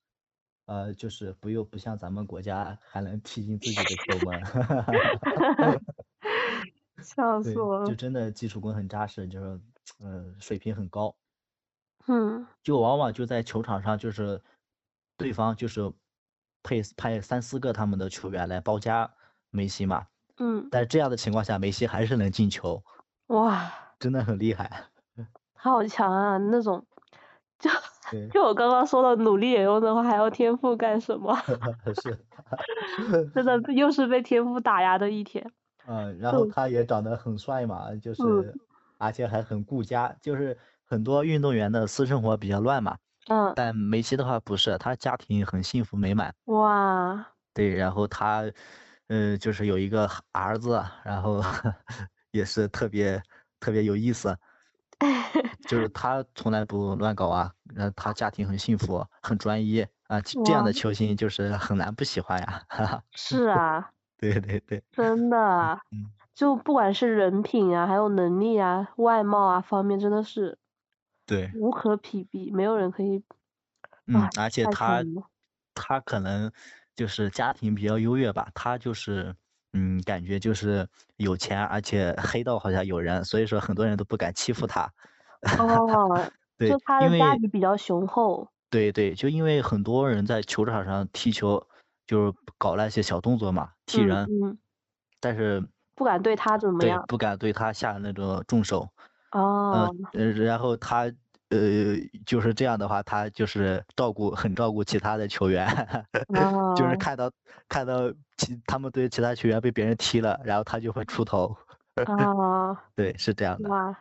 [0.66, 4.40] 呃，就是不又不像咱们国家还能踢进自己的球门。
[7.02, 7.86] 笑死我了。
[7.86, 9.60] 就真的基础功很扎实，就是
[10.00, 11.14] 嗯水平很高。
[12.06, 12.46] 嗯。
[12.62, 14.42] 就往往就在球场上，就是
[15.16, 15.92] 对方就是
[16.62, 19.10] 配派三四个他们的球员来包夹
[19.50, 20.06] 梅西嘛。
[20.36, 22.82] 嗯，在这样的情况下，梅西还是能进球，
[23.28, 24.86] 哇，真的很厉害，
[25.54, 26.36] 好强啊！
[26.38, 26.84] 那种，
[27.60, 27.70] 就
[28.32, 31.32] 就我刚刚说的努力也用的话，还要天赋干什么？
[32.02, 32.18] 是，
[33.32, 35.52] 真的又是被天赋打压的一天。
[35.86, 38.54] 嗯，然后他也长得很帅嘛，就是，
[38.98, 42.96] 而且还很顾家，就是很多运动员的私生活比较乱嘛。
[43.28, 43.52] 嗯。
[43.56, 46.34] 但梅西的话不是，他家庭很幸福美满。
[46.46, 47.26] 哇。
[47.52, 48.50] 对，然后他。
[49.08, 51.42] 嗯，就是有一个儿子，然后
[52.32, 53.22] 也是特别
[53.60, 54.34] 特别有意思，
[55.68, 62.62] 就是他从来不乱搞啊，然后他家庭很幸福，很专一啊，这样的球星就是很难不喜欢呀。
[63.12, 63.90] 是啊。
[64.32, 64.82] 对对对。
[64.92, 65.80] 真的。
[66.34, 70.58] 就不管是人品啊，还有能力啊，外貌啊方面，真的是。
[71.26, 71.50] 对。
[71.54, 73.22] 无可匹比，没有人可以。
[74.06, 75.02] 嗯，而且他
[75.74, 76.50] 他可能。
[76.96, 79.34] 就是家庭比较优越吧，他就是，
[79.72, 84.88] 嗯，感觉就是有钱，而且黑道好像有人，所以说很多人都不敢欺负他。
[85.58, 88.48] 哦，对， 就他的家底比较雄厚。
[88.70, 91.66] 对对，就因为很多人在球场上踢球，
[92.06, 94.28] 就是搞那些小动作嘛，踢人，
[95.20, 98.88] 但是不敢对他怎么样，不敢对他下那种重手。
[99.32, 99.94] 哦。
[100.12, 101.12] 嗯，然后他。
[101.50, 101.94] 呃，
[102.26, 105.68] 就是这样的话，他就是照顾很照顾其他的球员，
[106.74, 107.30] 就是看到
[107.68, 111.56] 看到其他们队其他球员被别人踢了，然后他就会出头。
[112.06, 113.68] 啊， 对，是这样的。
[113.68, 113.96] 哇，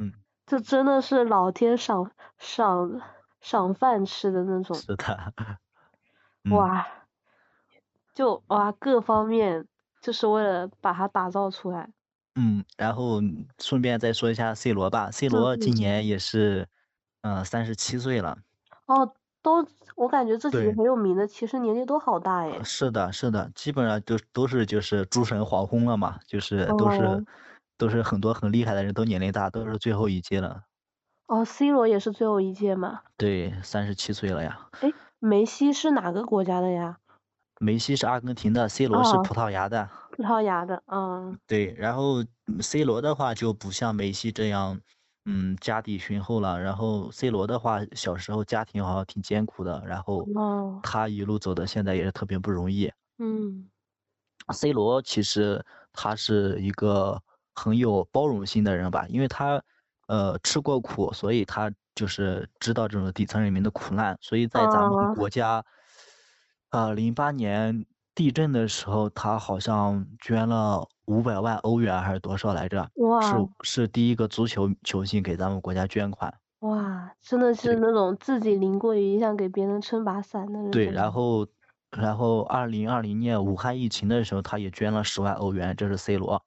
[0.00, 0.10] 嗯，
[0.46, 3.00] 这真的是老天赏赏
[3.40, 4.74] 赏饭吃的那种。
[4.74, 5.32] 是的。
[6.50, 6.84] 哇，
[8.16, 9.64] 就哇各方面
[10.00, 11.88] 就是为了把它打造出来。
[12.34, 13.20] 嗯，然后
[13.60, 16.66] 顺便再说一下 C 罗吧，C 罗今年也是。
[17.22, 18.38] 嗯，三十七岁了。
[18.86, 22.62] 哦，都我感觉这几个很有名的，其实年纪都好大哎。
[22.62, 27.24] 是的，是的，基本上都都是就是诸神黄昏了嘛，就是都是
[27.76, 30.62] 都是很多很厉害的人都年龄大，都是最后一届了。
[31.26, 33.00] 哦，C 罗也是最后一届嘛？
[33.16, 34.68] 对，三十七岁了呀。
[34.82, 36.98] 哎，梅西是哪个国家的呀？
[37.58, 39.88] 梅西是阿根廷的，C 罗是葡萄牙的。
[40.12, 41.38] 葡萄牙的，嗯。
[41.46, 42.24] 对，然后
[42.60, 44.80] C 罗的话就不像梅西这样。
[45.28, 46.60] 嗯，家底雄厚了。
[46.60, 50.24] 然后 C 罗的话，小时候家庭好像挺艰苦的，然后
[50.84, 52.88] 他一路走的，现在也是特别不容易。
[53.18, 53.68] 嗯
[54.52, 57.20] ，C 罗其实他是一个
[57.56, 59.60] 很有包容心的人吧，因为他
[60.06, 65.64] 呃吃过苦，所以他就是知道这种底层人民的苦难，所以在咱们国家，
[66.76, 72.86] 呃，零八年地震的时候，他好像捐了五百万欧元还是多少来着？
[72.96, 73.22] 哇！
[73.22, 76.34] 是是第一个足球球星给咱们国家捐款。
[76.58, 80.70] 哇，真的是那种自己淋过雨，想给别人撑把伞的人。
[80.70, 81.46] 对，然后。
[81.96, 86.42] 然后，二零二零年武汉疫情的时候，他也捐了十万欧元，这是 C 罗。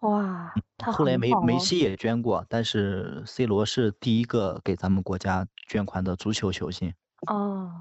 [0.00, 6.94] 哇，他后来梅梅西也捐过，但是 C 罗是第一个给咱们国家捐款的足球球星。
[7.26, 7.72] 哦。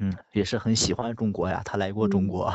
[0.00, 2.52] 嗯，也是很喜欢中国呀，他来过中国，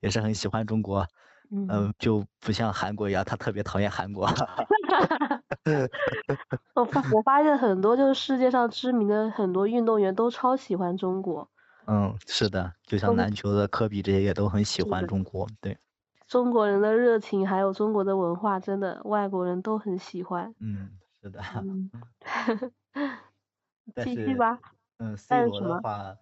[0.00, 1.06] 也是很喜欢中国。
[1.50, 1.92] 嗯。
[1.98, 4.26] 就不像韩国一样，他特别讨厌韩国。
[6.74, 11.48] 我发我发现很多就是世界上知名的很多运动员都超喜欢中国。
[11.86, 15.78] 嗯，是的，就像篮球的科比这些也都很喜欢中国，对。
[16.28, 20.54] 中国人的热情还有中国的文化，真的外国人都很喜欢。
[20.60, 20.90] 嗯，
[21.22, 21.40] 是的。
[24.04, 24.58] 继续吧。
[24.98, 26.16] 嗯，C 罗的话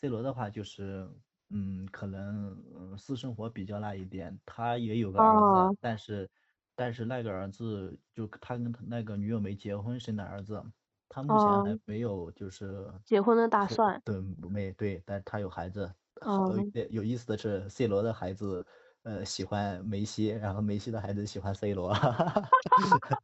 [0.00, 1.08] ，C 罗的话就是，
[1.50, 6.30] 嗯，可能私生活比较那一点，他也有个儿子，但是，
[6.74, 10.62] 但是那个儿子就他跟他那个女友没结婚生的儿子。
[11.10, 15.90] 他目前还没有就是结婚的打算，对，没对，但他有孩子。
[16.20, 16.54] 哦。
[16.90, 18.64] 有意思的是，C 罗的孩子
[19.04, 21.94] 呃喜欢梅西，然后梅西的孩子喜欢 C 罗。
[21.94, 23.22] 哈哈哈哈哈。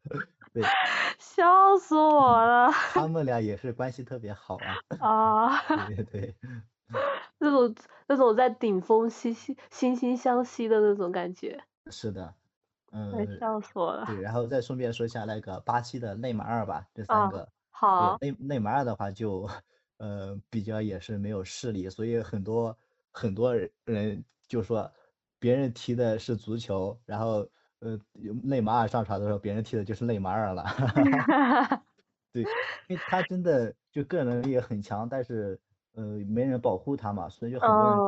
[0.54, 0.62] 对。
[1.18, 2.70] 笑死我了。
[2.92, 4.76] 他们俩也是关系特别好啊。
[5.00, 5.86] 啊。
[5.86, 6.34] 对对。
[7.38, 7.74] 那种
[8.06, 11.62] 那种在顶峰惺惺惺惺相惜的那种感觉。
[11.90, 12.34] 是的。
[12.92, 13.12] 嗯。
[13.38, 14.06] 笑死我了。
[14.06, 17.48] 对，然后再顺便说一下那个巴西的内马尔吧，这三个。
[17.70, 19.48] 好，内内马尔的话就，
[19.98, 22.76] 呃，比较也是没有势力，所以很多
[23.12, 24.92] 很多人就说，
[25.40, 27.48] 别人踢的是足球，然后
[27.84, 28.00] 呃，
[28.42, 30.64] 内马尔上场的时候，别人踢的就是内马尔了。
[32.32, 32.42] 对，
[32.88, 35.60] 因为他真的就个人能力也很强，但是
[35.92, 38.02] 呃，没人保护他嘛，所以就很多人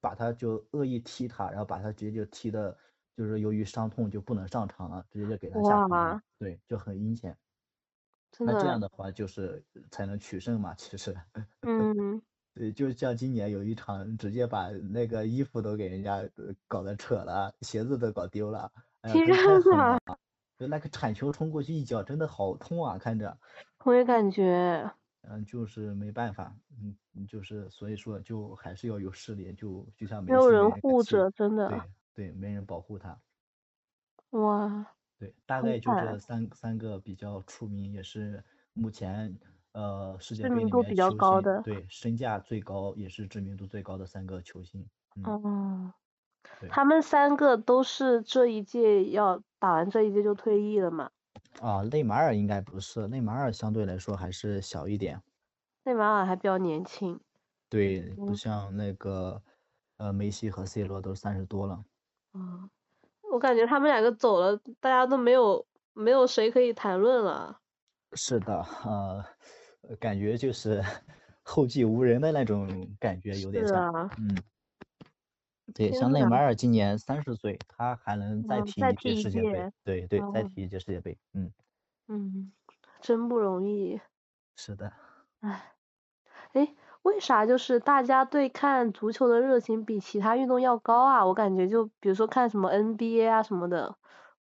[0.00, 2.76] 把他就恶意踢他，然后把他直接就踢的，
[3.16, 7.38] 就是由于伤痛就不能上场了，直接就给他下场，对，就很阴险。
[8.40, 11.16] 那这样的话就是才能取胜嘛，其实。
[11.62, 12.22] 嗯。
[12.54, 16.22] 对，就像今年有一场，直接把那个衣服都给人家
[16.68, 18.70] 搞得扯了，鞋子都搞丢了。
[19.02, 19.98] 天呐！
[20.58, 23.36] 就那个铲球冲过去一脚，真的好痛啊，看着。
[23.84, 24.88] 我也感觉。
[25.22, 31.68] 嗯，就是没办法，嗯，就是所以说，就还是要有势力，就就像没有人护着，真的。
[31.68, 31.80] 对
[32.14, 33.18] 对，没人保护他。
[34.30, 34.86] 哇。
[35.18, 39.38] 对，大概就这三三个比较出名，也是目前
[39.72, 44.84] 呃世界杯里面球星对身价最高，也是知名度最高的三个球星。
[45.22, 45.92] 哦，
[46.68, 51.10] 他们三个都是这一届要打完这一届就退役了嘛？
[51.60, 55.22] 啊，内马尔应该不是，内马尔相对来说还是小一点。
[55.84, 57.20] 内马尔还比较年轻。
[57.68, 59.42] 对，不像那个
[59.96, 61.84] 呃梅西和 C 罗都三十多了。
[62.34, 62.68] 嗯。
[63.32, 67.58] 我感觉他们两个走了，大家都没有没有谁可以谈论了。
[68.12, 69.24] 是的，呃，
[69.98, 70.84] 感觉就是
[71.42, 72.68] 后继无人的那种
[73.00, 74.10] 感觉，有点像。
[74.18, 74.36] 嗯。
[75.74, 79.72] 对，像内马尔今年三十岁，他还能再踢一届世界杯。
[79.84, 81.18] 对对，再踢一届世界杯。
[81.34, 81.52] 嗯。
[82.08, 82.52] 嗯，
[83.00, 84.00] 真不容易。
[84.56, 84.92] 是的。
[85.40, 85.74] 唉，
[86.52, 86.74] 哎。
[87.02, 91.26] 为啥就是大家对看足球的热情比其他运动要高啊？
[91.26, 93.96] 我感觉就比如说看什么 NBA 啊什么的，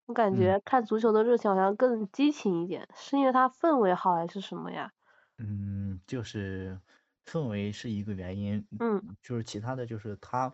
[0.06, 4.92] 我感觉看足球的热情好像更激情一点，是因为它氛围好还是什么呀？
[5.40, 6.80] 嗯，就是
[7.26, 10.54] 氛围是一个原因，嗯，就是其他的就是它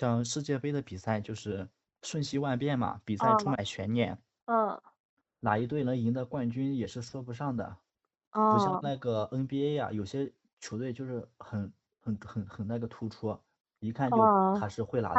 [0.00, 1.68] 像世界杯的比赛就是
[2.02, 4.80] 瞬息万变嘛，比赛充满悬念，嗯，
[5.40, 7.76] 哪一队能赢得冠军也是说不上的，
[8.30, 10.32] 不像那个 NBA 呀，有些。
[10.62, 13.34] 球队就是很很很很那个突出，
[13.78, 14.16] 一看就
[14.60, 15.14] 他是会拿到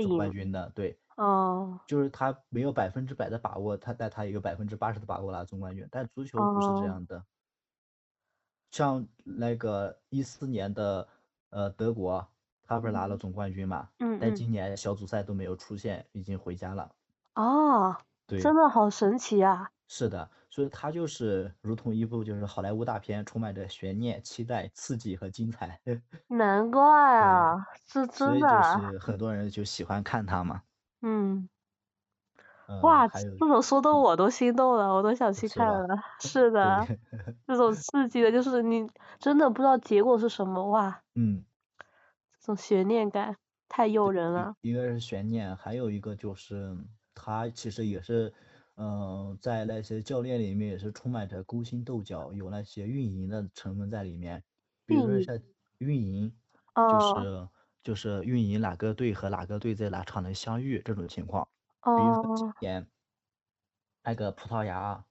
[0.00, 7.24] 总冠军的，对，哦，就是他没有百分之百的把握，他但他也有百分之八十的把握拿总冠军，但足球不是这样的，
[8.70, 11.08] 像那个一四年的
[11.50, 12.24] 呃德国，
[12.66, 16.90] 他不是拿了总冠军嘛，嗯，但今年小组赛都没有出现，已经回家了，
[17.34, 17.96] 哦，
[18.26, 19.70] 对，真的好神奇啊。
[19.86, 25.78] 是的，所以他就是如同一部就是好莱坞大片，充满着悬念、期待、刺激和精彩。
[26.28, 26.82] 难怪
[27.20, 28.48] 啊，是真的。
[28.62, 30.62] 所以就是很多人就喜欢看他嘛。
[31.02, 31.48] 嗯。
[32.80, 35.86] 哇，这种说的我都心动了，我都想去看了。
[36.20, 36.86] 是的。
[37.46, 41.02] 这种刺激的，就是你真的不知道结果是什么哇。
[41.14, 41.44] 嗯。
[42.44, 43.38] 这种悬念感。
[43.66, 44.54] 太诱人了。
[44.60, 46.76] 一个是悬念，还有一个就是
[47.14, 48.32] 他其实也是，
[48.76, 54.44] 嗯，在那些教练里面也是充满着勾心斗角，有那些运营的成分在里面。
[54.84, 55.40] 比如说像
[55.78, 56.30] 运营，
[56.76, 57.48] 就是
[57.82, 61.48] 就是运营哪个队和哪个队在哪场能相遇这种情况。
[61.80, 62.86] 比如说今年
[64.04, 65.04] 那个葡萄牙，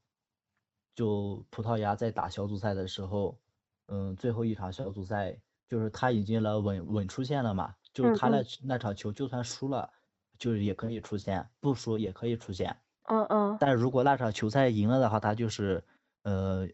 [0.96, 3.40] 就葡萄牙在打小组赛的时候，
[3.88, 9.92] 嗯，最后一场小组赛就是他已经了稳稳出线了嘛，就是他那那场球就算输了，
[10.38, 12.76] 就是也可以出线，不输也可以出线。
[13.04, 13.58] 嗯嗯。
[13.60, 15.84] 但如果那场球赛赢了的话，他就是
[16.24, 16.68] 呃，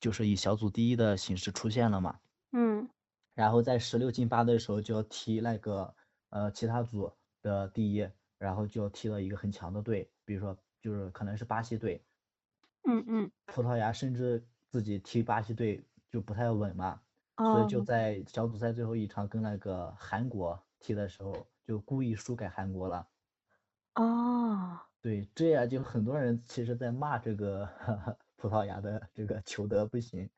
[0.00, 2.18] 就是以小组第一的形式出现了嘛。
[2.52, 2.88] 嗯。
[3.34, 5.94] 然后在十六进八的时候就要踢那个
[6.28, 8.06] 呃其他组的第一，
[8.38, 12.04] 然后就要踢到一个很强的队，比如说就是可能是巴西队。
[12.84, 13.30] 嗯嗯。
[13.46, 17.00] 葡萄牙甚至自己踢巴西队就不太稳嘛，
[17.36, 21.34] 所以就在小组赛最后一场跟那个韩国踢的时候，
[21.66, 23.06] 就故意输给韩国了。
[23.94, 24.78] 哦。
[25.00, 27.68] 对，这样就很多人其实在骂这个
[28.36, 30.30] 葡萄牙的这个球德不行。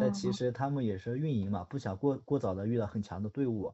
[0.00, 3.72] 但其实他们也是运营嘛，不想过过早的遇到很强的队伍。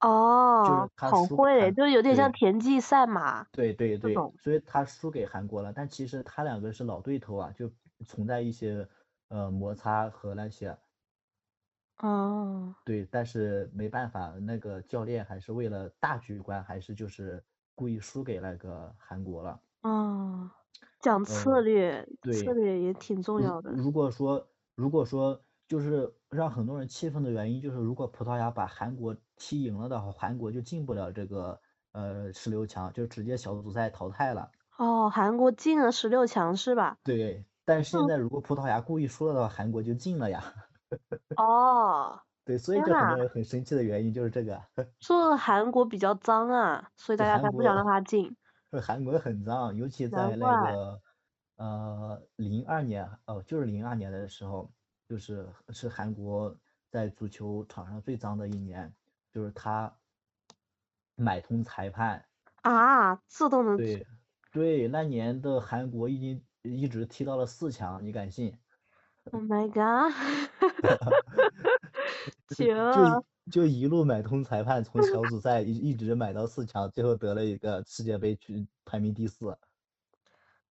[0.00, 3.44] 哦，就是他好会，就是有点像田忌赛马。
[3.44, 5.72] 对对对，所以他输给韩国了。
[5.72, 7.70] 但其实他两个是老对头啊，就
[8.06, 8.86] 存在一些
[9.28, 10.76] 呃摩擦和那些。
[12.00, 12.74] 哦。
[12.84, 17.42] 对，但是没办法，那个教练还是为了大局观，还是就是
[17.74, 19.60] 故意输给那个韩国了。
[19.82, 20.50] 哦，
[21.00, 22.06] 讲策略，
[22.44, 23.70] 策略也挺重要的。
[23.72, 24.46] 如果说。
[24.76, 31.60] 如果说就是让很多人气愤的原因，就是如果葡萄牙把韩国踢赢了的话，韩国就进不了这个
[31.92, 34.50] 呃十六强，就直接小组赛淘汰了。
[34.78, 36.96] 哦，韩国进了十六强是吧？
[37.04, 40.42] 对，但是现在如果葡萄牙故意输了的话，韩国就进了呀。
[41.36, 42.20] 哦。
[42.44, 44.60] 对，所以就很多人很生气的原因就是这个。
[45.00, 48.36] 说韩国比较脏啊，所以大家才不想让他进。
[48.82, 51.00] 韩国很脏，尤其在那个。
[51.56, 54.72] 呃，零二年哦，就是零二年的时候，
[55.06, 56.56] 就是是韩国
[56.88, 58.90] 在足球场上最脏的一年，
[59.30, 59.94] 就是他
[61.16, 62.24] 买通裁判
[62.62, 64.06] 啊，这都能对
[64.50, 68.56] 对，那年的韩国已经一直踢到了四强，你敢信
[69.32, 70.12] ？Oh my god！
[72.56, 79.56] 就就一路买通裁判，从小组赛 一一直买到四强，最后得了一个世界杯，去排名第四。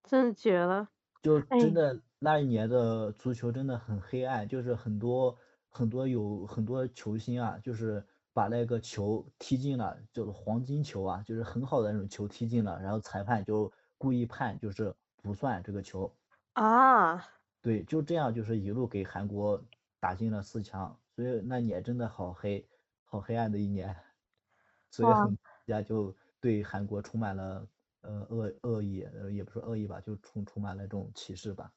[0.03, 0.89] 真的绝了！
[1.21, 5.37] 就真的那一年的足球真的很黑暗，就是很多
[5.69, 16.15] 很多有很多球星啊，就是把那个球踢进了，就是黄金球啊，就是很好的那种球踢进了，然后裁判就故意判就是不算这个球
[16.53, 17.23] 啊。
[17.61, 19.61] 对，就这样就是一路给韩国
[19.99, 22.67] 打进了四强，所以那年真的好黑，
[23.05, 23.95] 好黑暗的一年，
[24.91, 27.67] 所以很大家就对韩国充满了。
[28.01, 31.69] 呃，恶恶意，呃，也不是恶意吧，就充充满了这种歧视吧。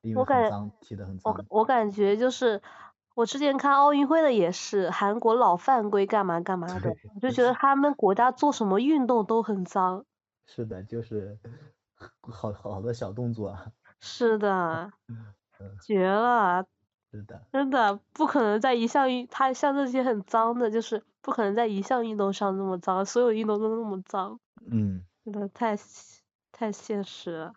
[0.00, 1.34] 因为很脏，踢得很脏。
[1.34, 2.62] 我我感觉就是，
[3.14, 10.06] 我之前看奥运会的也是，韩国老犯规干嘛干嘛的，我就觉得 他们国家做什么运动都很脏。
[10.46, 11.38] 是的，就是
[12.22, 13.54] 好好多小动作。
[14.04, 14.92] 是的。
[15.82, 16.66] 绝了。
[17.10, 17.46] 是的。
[17.52, 24.38] 真的不可能在一项运，他像这些很脏的，就是不可能在一项运动上那么脏，所有运动都那么脏。
[24.66, 25.04] 嗯。
[25.24, 25.74] 真的太
[26.52, 27.54] 太现实了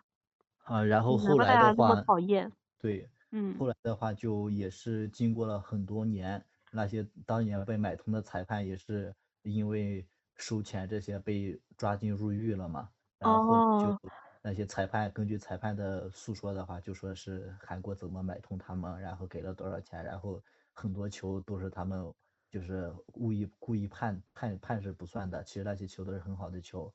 [0.64, 0.82] 啊！
[0.82, 2.50] 然后后来的话，讨厌。
[2.78, 10.06] 对，嗯，后来的话就也是经过了很多年，那些当年被买通的裁判也是因为
[10.36, 12.88] 收钱这些被抓进入狱了嘛。
[13.18, 14.00] 然后就
[14.48, 22.10] 那些裁判根据裁判的诉说的话，就说是韩国怎么买通他们，然后给了多少钱，然后很多球都是他们
[22.48, 26.90] 就是故意故意判判判是不算的，其实那些球都是很好的球。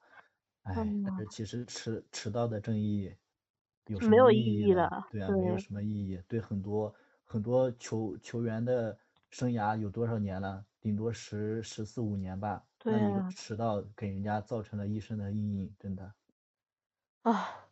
[0.63, 0.73] 哎，
[1.05, 3.15] 但是其实迟迟到的正义
[3.85, 4.89] 有什么意义了？
[5.11, 6.19] 对啊，没有什么意义。
[6.27, 6.91] 对很多
[7.23, 8.97] 很多球球员的
[9.29, 10.65] 生涯有多少年了？
[10.81, 12.65] 顶多十十四五年吧。
[12.79, 13.29] 对啊。
[13.29, 16.11] 迟到给人家造成了一生的阴影，真的。
[17.23, 17.67] 啊。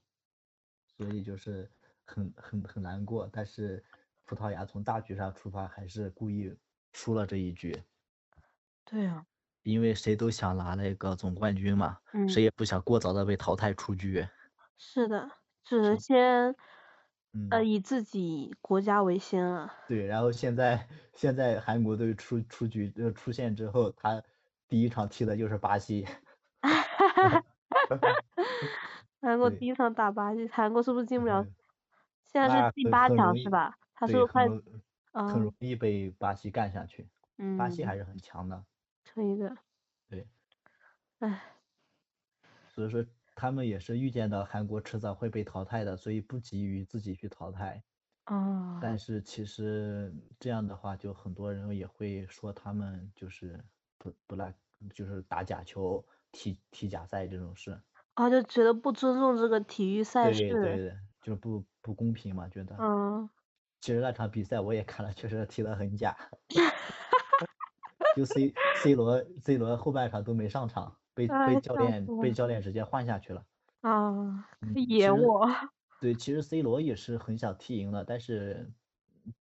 [0.97, 1.71] 所以就是
[2.03, 3.83] 很很很难过，但是
[4.25, 6.53] 葡萄牙从大局上出发，还是故意
[6.93, 7.81] 输了这一局。
[8.83, 9.25] 对啊。
[9.63, 14.27] 因为谁都想拿那个总冠军嘛，谁也不想过早的被淘汰出局。
[14.75, 15.29] 是的，
[15.63, 16.55] 只能先，
[17.51, 19.71] 呃，以自己国家为先啊。
[19.87, 24.23] 对，然后现在现在韩国队出出局呃出现之后，他
[24.67, 26.07] 第一场踢的就是巴西。
[29.21, 31.45] 韩国第一场打巴西，韩国是不是进不了？
[32.25, 33.77] 现在是第八强是吧？
[33.93, 34.47] 他是快，
[35.11, 37.07] 很容易被巴西干下去。
[37.57, 38.65] 巴西还是很强的。
[39.13, 39.55] 可以的。
[40.09, 40.27] 对，
[41.19, 41.41] 唉，
[42.69, 43.05] 所以说
[43.35, 47.83] 他们也是预见到韩国迟早会被淘汰的，所以不急于自己去淘汰。
[48.25, 48.79] 哦。
[48.81, 53.63] 但是其实这样的话，就很多人也会说他们就是
[53.97, 54.53] 不不来，
[54.95, 57.79] 就是打假球、踢踢假赛这种事。
[58.13, 60.49] 啊，就觉得不尊重这个体育赛事。
[60.49, 62.75] 对对对，就是不不公平嘛，觉得。
[62.79, 63.29] 嗯。
[63.79, 66.15] 其实那场比赛我也看了，确实踢得很假。
[68.15, 73.43] 就 C C 罗 C 罗后半场都没上场，被被教练被教练直接换下去了。
[73.79, 75.49] 啊，演我。
[75.99, 78.69] 对，其实 C 罗也是很想踢赢的，但是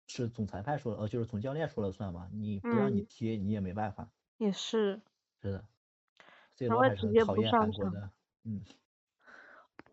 [0.09, 4.11] 是总裁判说了，呃，就是总教练说了算嘛，你不让你踢，你也没办法。
[4.39, 5.01] 也是。
[5.41, 5.65] 是的。
[6.57, 8.11] C 罗还是很讨厌韩国的，
[8.49, 8.65] 嗯。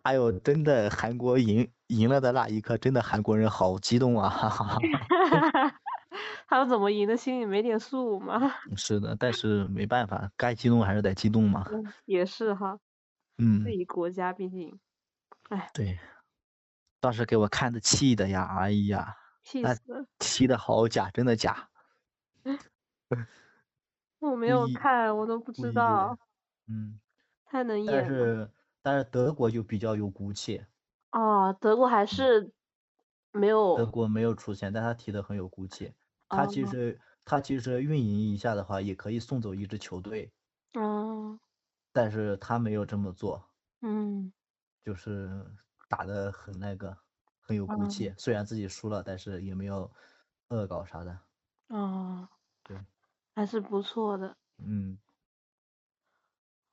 [0.05, 4.29] 还有真的韩国赢赢了的那一刻，真的韩国人好激动啊！
[4.29, 4.77] 哈哈哈。
[6.47, 8.39] 他们怎么赢的，心里没点数吗？
[8.77, 11.65] 是的，但是没办法，该激动还是得激动嘛。
[12.05, 12.79] 也是哈。
[13.39, 13.63] 嗯。
[13.63, 14.79] 自己国家毕竟，
[15.49, 15.69] 哎。
[15.73, 15.97] 对。
[17.01, 19.15] 当时给我看的气的呀，哎呀。
[19.43, 20.07] 气死。
[20.19, 21.69] 踢的好假，真的假。
[24.21, 26.17] 我没有看，我都不知道。
[26.67, 26.99] 嗯。
[27.55, 27.85] 太能演。
[27.91, 28.51] 但是。
[28.81, 30.63] 但是德国就比较有骨气，
[31.11, 32.53] 哦，德国还是
[33.31, 35.91] 没有，德国没有出现，但他踢的很有骨气。
[36.29, 40.31] 他其实他其实运营一下的话，也可以送走一支球队。
[40.75, 41.39] 哦。
[41.91, 43.49] 但是他没有这么做。
[43.81, 44.31] 嗯。
[44.83, 45.43] 就是
[45.89, 46.95] 打的很那个，
[47.41, 48.13] 很有骨气。
[48.19, 49.91] 虽然自己输了，但是也没有
[50.49, 51.19] 恶搞啥的。
[51.69, 52.29] 哦。
[52.63, 52.77] 对。
[53.35, 54.37] 还是不错的。
[54.59, 54.99] 嗯。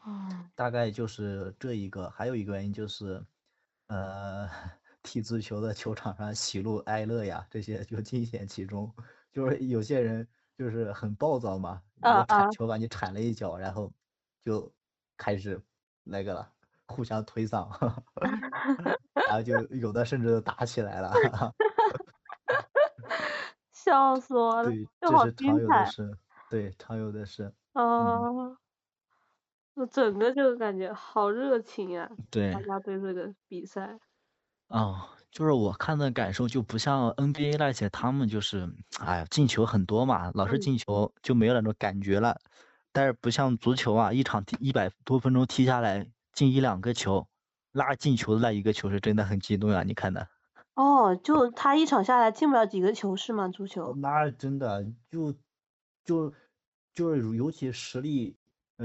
[0.05, 3.25] 哦，大概就是这一个，还有一个原因就是，
[3.89, 4.49] 呃，
[5.03, 8.93] 踢足球的球场上喜怒哀乐呀，这些就尽显其中。
[9.33, 10.27] 就是有些人
[10.57, 11.81] 就是很暴躁嘛，
[12.29, 13.93] 铲球把你铲了一脚，然后
[14.45, 14.71] 就
[15.17, 15.61] 开始
[16.03, 16.53] 那个了，
[16.87, 17.69] 互相推搡，
[19.15, 21.13] 然后就 有的甚至打起来了。
[23.73, 26.19] 笑死我了，对，这是常有的事，
[26.51, 27.53] 对，常有的事。
[27.75, 28.57] 哦。
[29.75, 32.11] 我整个就感觉好热情呀！
[32.31, 33.99] 对，大家对这个比赛。
[34.69, 38.69] 哦，就是我看的感受就不像 NBA 那些，他们就是，
[39.01, 42.39] 哎呀，进球很多嘛，老是进球就没有那种感觉了。
[42.93, 47.27] 但是不像足球啊，一场踢一百多分钟踢下来进一两个球，
[47.73, 49.83] 那进球的那一个球是真的很激动啊！
[49.83, 50.29] 你看的。
[50.75, 53.49] 哦，就他一场下来进不了几个球是吗？
[53.49, 53.95] 足球？
[53.97, 55.33] 那真的就
[56.05, 56.33] 就
[56.95, 58.37] 就是尤其实力。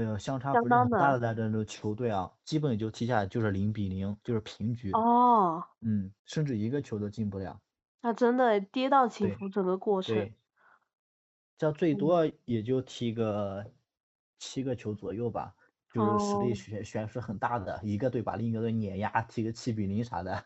[0.06, 4.92] 呃，相差不是很大的那种球队啊，基本就踢下来就是零比零，就是平局。
[4.92, 5.64] 哦。
[5.80, 7.60] 嗯，甚至一个球都进不了。
[8.00, 10.14] 那真的跌宕起伏整个过程。
[10.14, 10.34] 对。
[11.58, 13.66] 这最多也就踢个
[14.38, 15.52] 七个球左右吧，
[15.92, 20.44] 就是实力悬悬殊很大的，一个队把另一个队碾压，踢个七比零啥的。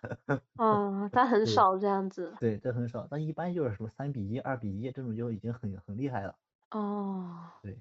[0.56, 2.34] 嗯，但很 少这样子。
[2.40, 6.34] 对，这很少，但一般就是什么三比一、二比一这种就已经很很厉害了。
[6.70, 7.38] 哦。
[7.62, 7.78] 对。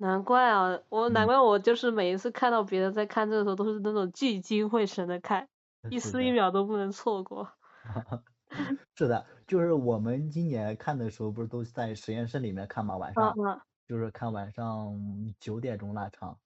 [0.00, 5.48] 难怪啊，我难怪我就是每一次看到别人在看这个时候，都是那种聚精会神的看，
[5.88, 7.48] 一丝一秒都不能错过。
[8.96, 13.38] 是的，就是我们今年看的时候，不是都在实验室里面看嘛，晚上，
[13.88, 14.94] 就是看晚上
[15.40, 16.38] 九点钟那场，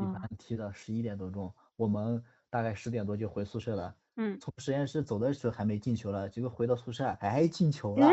[0.00, 3.94] 一般踢到十一点多钟，我们大概十点多就回宿舍了。
[4.16, 4.38] 嗯。
[4.40, 8.08] 从实验室走的时候还没进球了，结果回到宿舍，哎，进球了。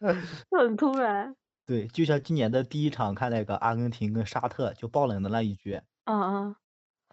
[0.50, 1.36] 很突然。
[1.66, 6.56] 对，就像今年的第一场看那个阿根廷跟沙特就爆冷的那一局，嗯嗯，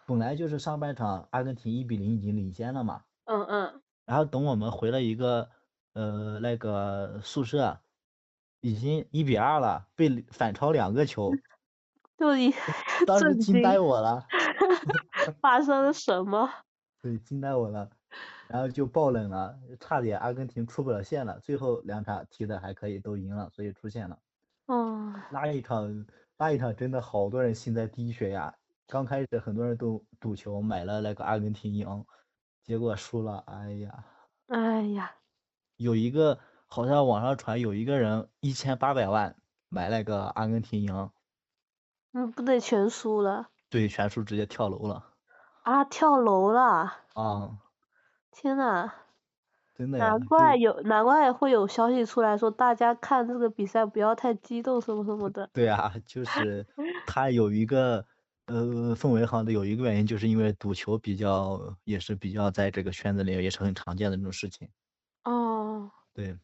[0.06, 5.50] 本来就是上半场阿根廷一比零已经领先了嘛，嗯嗯，然后等我们回了一个
[5.94, 7.80] 呃那个宿舍，
[8.62, 11.32] 已经一比二了，被反超两个球，
[12.20, 12.54] 就一
[13.08, 14.28] 当时惊呆我了，
[15.42, 16.48] 发生了什么？
[17.02, 17.90] 对，惊呆我了，
[18.48, 24.20] 然后就爆冷了，差点阿根廷出不了线了，最后两场踢的还可以，都赢了，所以出线了。
[24.66, 26.06] 哦，那一场，
[26.38, 28.56] 那一场真的好多人心在滴血呀！
[28.88, 32.06] 刚开始很多人都赌球买了那个阿根廷赢，
[32.64, 34.06] 结果输了，哎呀，
[34.48, 35.12] 哎呀，
[35.78, 39.36] 有一个好像网上传有一个人一千八百万
[39.70, 41.10] 买那个阿根廷赢，
[42.14, 43.50] 嗯，不得全输了？
[43.70, 45.10] 对，全输直接跳楼了。
[45.64, 46.94] 啊，跳楼了！
[47.14, 47.58] 啊，
[48.32, 48.94] 天呐！
[49.78, 55.50] 难怪有，难怪会有消息出来说，大家看这个比赛不要太激动，什么什么的。
[55.56, 56.66] 对啊，就是
[57.06, 58.04] 他有一个
[58.48, 64.68] 呃氛围好的，有一个原因，就是因为赌球比较也是比较在这个圈子里也是很常见的这种事情。
[65.26, 65.92] 哦。
[66.16, 66.38] 对。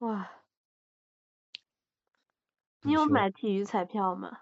[0.00, 0.34] 哇。
[2.82, 4.40] 你有买体育彩票吗？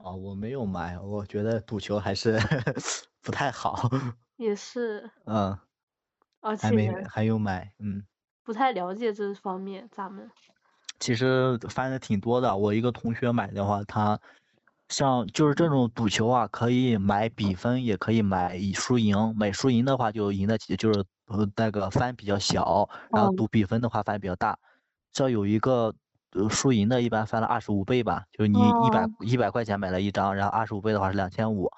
[0.00, 2.38] 哦，我没有买，我觉得赌球还是
[3.20, 3.88] 不太好。
[4.38, 5.10] 也是。
[5.26, 5.58] 嗯。
[6.40, 6.56] 而。
[6.56, 8.02] 还没还有买，嗯。
[8.42, 10.28] 不太了解这方面，咱们。
[10.98, 14.18] 其实翻的挺多的，我一个同学买的话，他
[14.88, 19.34] 像就是这种赌球啊，可以买比分，也可以买输赢。
[19.36, 24.58] 买输赢的话，就赢的就是呃那个翻比较小，然后赌比分的话翻比较大。
[25.12, 25.94] 像有一个
[26.32, 31.70] 呃输赢的，一般翻了二十五倍吧，就是你一百一百块钱买了一张，然后二十五倍的话是两千五。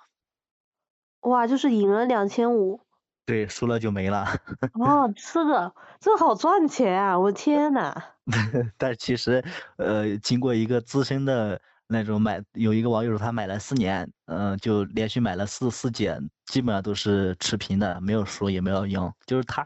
[1.20, 2.80] 哇，就是赢了两千五。
[3.26, 4.26] 对，输了就没了。
[4.74, 7.18] 哦，这个这个好赚钱啊！
[7.18, 7.94] 我天呐。
[8.78, 9.44] 但其实，
[9.76, 19.64] 呃，经过一个资深的那种买，有一个网友说他买了四年，嗯，就连续买了四四届，基本上都是持平的，没有输也没有赢，就是他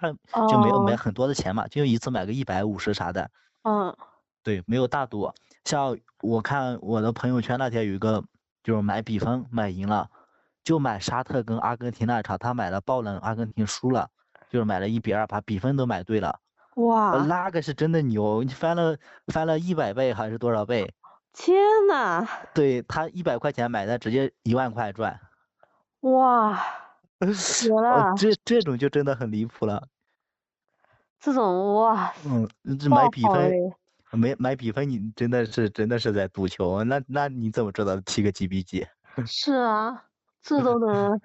[0.51, 3.31] 就没有买很多的钱嘛，就一次买个一百五十啥的。
[3.63, 3.97] 嗯。
[4.43, 5.33] 对，没有大赌。
[5.65, 8.23] 像我看我的朋友圈那天有一个，
[8.63, 10.09] 就是买比分买赢了。
[10.67, 14.11] 就买沙特跟阿根廷那场，他买了爆冷，阿根廷输了，
[14.51, 16.41] 就是买了一比二，把比分都买对了。
[16.75, 18.99] 哇，那个是真的牛，你翻了
[19.29, 20.93] 翻了一百倍还是多少倍？
[21.33, 21.57] 天
[21.87, 22.27] 呐！
[22.53, 25.21] 对他一百块钱买的，直接一万块赚。
[26.01, 26.61] 哇，
[27.21, 28.12] 绝了！
[28.17, 29.87] 这这种就真的很离谱了。
[31.21, 33.53] 这种哇，嗯，这买比分，
[34.11, 38.85] 买买比分，你真的是真的是在赌球，那那你怎么知道踢个几比几？
[39.25, 40.03] 是啊。
[40.47, 41.20] 这都能，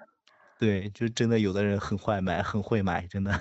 [0.58, 3.32] 对，就真的有的人很会买，很会买，真的。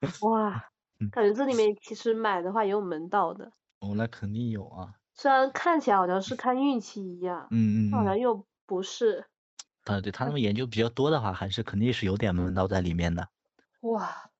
[0.20, 0.70] 哇，
[1.10, 3.52] 感觉这里面其实买的话也有门道的。
[3.82, 4.94] 哦，那肯定有啊。
[5.14, 9.26] 虽然看起来好像是看运气一样，嗯嗯，好像又不是。
[9.84, 13.28] 啊，对他们研究比较多的话，还是肯定是有点门道在里面的。
[13.80, 14.30] 哇。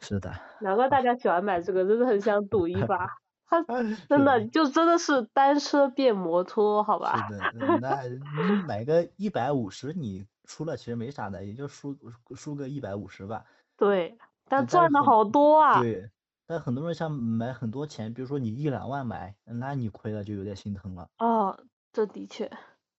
[0.00, 0.32] 是的。
[0.60, 2.96] 难怪大家喜欢买这个，真的很想赌一把。
[3.48, 3.62] 他
[4.08, 7.28] 真的就真的是单车变摩托，好吧？
[7.28, 11.96] 是的，那你买个一百五十，你输了其实没啥的，也就输
[12.34, 13.44] 输个一百五十吧。
[13.76, 14.18] 对，
[14.48, 15.80] 但赚的好多啊。
[15.80, 16.10] 对，
[16.46, 21.08] 但很多人想买很多钱，比如说你一两万买，那你亏了就有点心疼了。
[21.18, 21.58] 哦，
[21.92, 22.50] 这的确。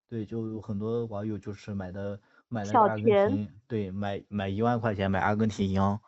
[0.08, 6.00] 对，就有很多网友就是买的买了阿根廷，对，买买一万块钱买阿根廷赢，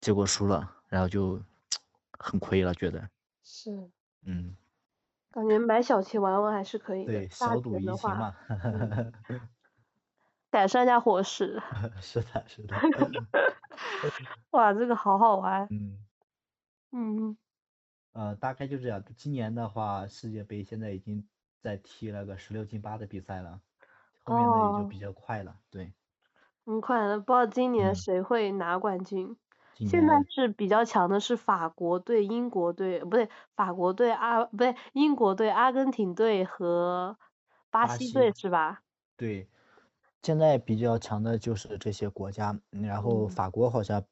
[0.00, 1.40] 结果输了，然后就
[2.18, 3.08] 很亏了，觉得。
[3.48, 3.92] 是，
[4.24, 4.56] 嗯，
[5.30, 8.34] 感觉买小钱玩玩还是可以的，对，小赌怡情嘛，
[10.50, 11.62] 改善一下伙食。
[12.02, 12.76] 是的，是的。
[14.50, 15.64] 哇，这个好好玩。
[15.70, 16.04] 嗯。
[16.90, 17.36] 嗯。
[18.12, 19.04] 呃，大概就这样。
[19.16, 21.28] 今年的话，世界杯现在已经
[21.60, 23.60] 在踢那个十六进八的比赛了，
[24.24, 25.92] 后面的也就比较快了，对。
[26.64, 29.36] 很快了，不知道今年谁会拿冠军。
[29.84, 37.18] 现在是比较强的是法国队、英国队，不对，法国队、阿不对，英国队、阿根廷队和
[37.70, 38.80] 巴西队是吧？
[39.18, 39.46] 对，
[40.22, 44.02] 现在比较强的就是这些国家，然后法国好像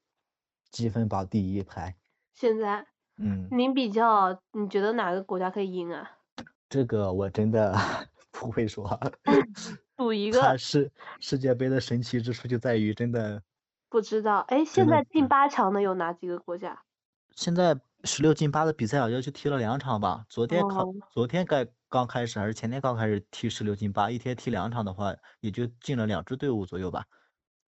[0.70, 1.96] 积分榜第一排。
[2.34, 2.86] 现在，
[3.16, 6.10] 嗯，您比较，你觉得哪个国家可以赢啊？
[6.68, 7.72] 这个我真的
[8.30, 9.00] 不会说。
[9.96, 10.58] 赌一个。
[10.58, 10.90] 是
[11.20, 13.42] 世界杯的神奇之处就在于真的。
[13.94, 16.82] 不知道，哎，现在进八强的有哪几个国家？
[17.36, 20.26] 现在十六进八的比赛好像就踢了两场吧。
[20.28, 27.04] 昨天刚，昨天该刚开始还是前天刚开始踢十六进八，一天踢两场的话，也就进了两支队伍左右吧。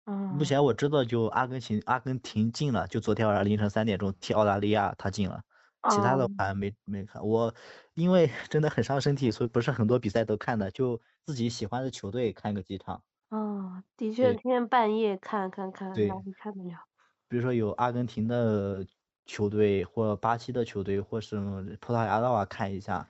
[0.06, 0.18] 嗯。
[0.36, 5.42] 目前我知道就阿根廷，阿根廷进了，就昨天晚上凌晨三点钟踢澳大利亚，他进了。
[5.88, 7.24] 其他的还没没看。
[7.24, 7.54] 我
[7.94, 13.00] 因为 真的很伤身体，所以不是很多比赛都看的，就自己喜欢的球队看个几场。
[13.32, 16.86] 哦，的确，天天半夜看看看，哪里看得了？
[17.30, 18.86] 比如说有阿根廷的
[19.24, 21.36] 球队，或巴西的球队，或是
[21.80, 23.08] 葡萄牙的话看一下，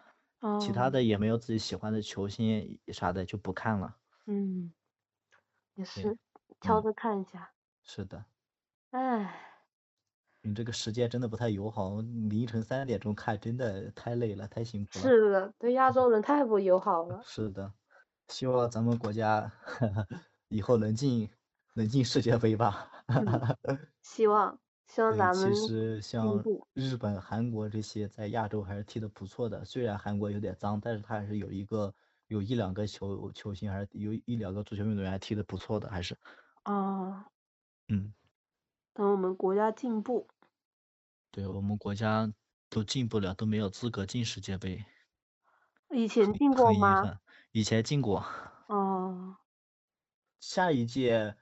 [0.59, 3.97] 其他的也没有自己喜欢的球星啥的就不看了。
[4.27, 4.73] 嗯，
[5.75, 6.19] 也是，
[6.61, 7.53] 挑着看一下。
[7.83, 8.27] 是的。
[8.93, 9.43] 唉。
[10.43, 15.03] 你这个时间真的不太友好，凌晨三点钟看真的太累了，太辛苦了。
[15.03, 17.27] 是的，对亚洲人太不友好了。
[17.27, 17.73] 是的。
[18.29, 19.51] 希望咱们国家
[20.49, 21.31] 以后能进
[21.75, 22.91] 能进世界杯吧。
[24.03, 25.55] 希望希望咱们。
[25.55, 26.43] 其实像
[26.75, 31.95] 日本、韩国这些在亚洲还是踢的不错的，虽然韩国有点脏，但是他还是有一个
[32.27, 36.17] 有一两个球球星，还是有一两个足球运动员踢的不错的，还是。
[36.65, 37.27] 啊。
[37.89, 38.13] 嗯。
[38.93, 40.27] 等我们国家进步。
[41.31, 42.33] 对我们国家
[42.71, 44.85] 都进不了，都没有资格进世界杯。
[45.91, 47.19] 以前进过吗？
[47.57, 48.23] 以前进过，
[48.67, 49.35] 哦。
[50.41, 51.35] 下一届，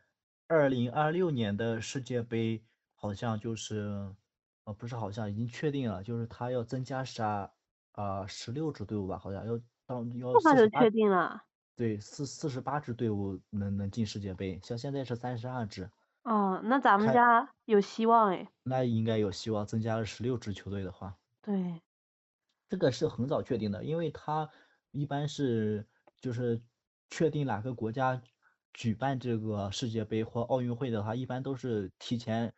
[0.47, 2.63] 二零二六年的世界杯
[2.95, 4.15] 好像就是，
[4.63, 7.51] 呃，不是好像已经确定了，就是他要增加啥，
[7.91, 11.43] 啊，十六支队伍吧，好像要到要四十八就确定了。
[11.75, 15.91] 对，四四十八支队伍能能进世界杯，像现在是三十二支。
[16.23, 18.47] 哦，那咱们家有希望哎。
[18.63, 21.17] 那应该有希望，增加了十六支球队的话。
[21.43, 21.83] 对。
[22.69, 24.49] 这个是很早确定的，因为他
[24.93, 25.89] 一般是
[26.25, 26.63] 就是
[27.11, 28.23] 确定哪个国家
[28.73, 32.55] 举办这个世界杯或奥运会的话，一般都是提前，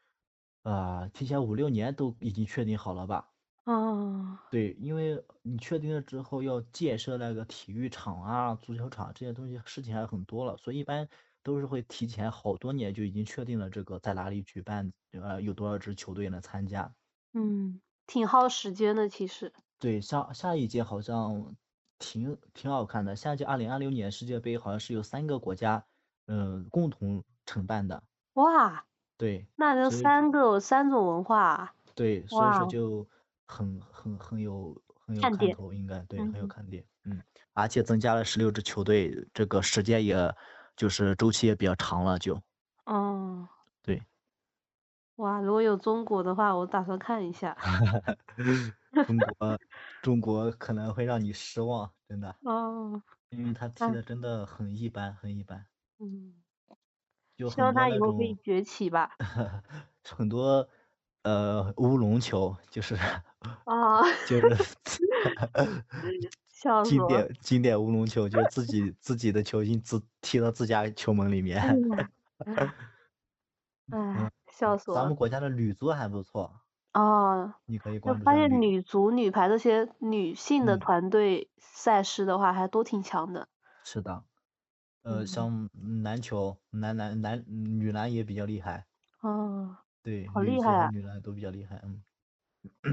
[0.63, 3.33] 呃，提前五六年都已经确定好了吧。
[3.67, 11.09] 哦，对，因为你确定了之后要建设那个体育场啊、足球场这些东西，事情还很多了，所以一般
[11.43, 16.95] 都是会提前好多年就已经确定了这个在哪里举办，呃，有多少支球队能参加。
[17.35, 19.53] 嗯，挺耗时间的，其实。
[19.83, 21.55] 对，下下一届好像
[21.99, 25.85] 挺挺好看的，下一届二零二六年世界杯好像是由三个国家，
[26.27, 28.03] 嗯，共同承办的。
[28.35, 28.85] 哇。
[29.17, 29.47] 对。
[29.57, 31.75] 那就三个三种文化。
[31.95, 33.07] 对，所以说就。
[33.49, 34.77] 很很很有
[35.07, 37.23] 很有看头，应该对，很有看点，嗯，
[37.53, 40.35] 而且增加了十六支球队，这个时间也
[40.77, 42.43] 就是周期也比较长了，就，
[42.87, 43.49] 哦，
[43.85, 44.03] 对，
[45.15, 47.57] 哇，如果有中国的话，我打算看一下。
[49.05, 49.59] 中国，
[50.03, 52.35] 中国可能会让你失望，真的。
[52.43, 53.03] 哦。
[53.31, 55.67] 因为他踢的真的很一般，很一般。
[55.99, 56.35] 嗯。
[57.37, 59.17] 希望他以后可以崛起吧。
[60.05, 60.69] 很多。
[61.23, 62.95] 呃，乌龙球就是
[63.65, 64.57] 啊，就是
[66.55, 71.61] 笑 经典经典乌龙球，就是自己自己的球星自踢到自家球门里面。
[73.91, 74.95] 哎，笑死我！
[74.95, 76.61] 咱们国家的女足还不错
[76.97, 78.25] 哦，你可以关注。
[78.25, 83.49] 发现女足、女排这些女性的团队赛事的话，还都挺强的。
[83.85, 84.25] 是的，
[85.03, 85.69] 呃，像
[86.03, 88.87] 篮球，男篮、男女篮也比较厉害。
[89.21, 89.77] 哦。
[90.05, 90.91] 对，好厉害啊！
[90.91, 92.03] 女篮都比较厉害，嗯。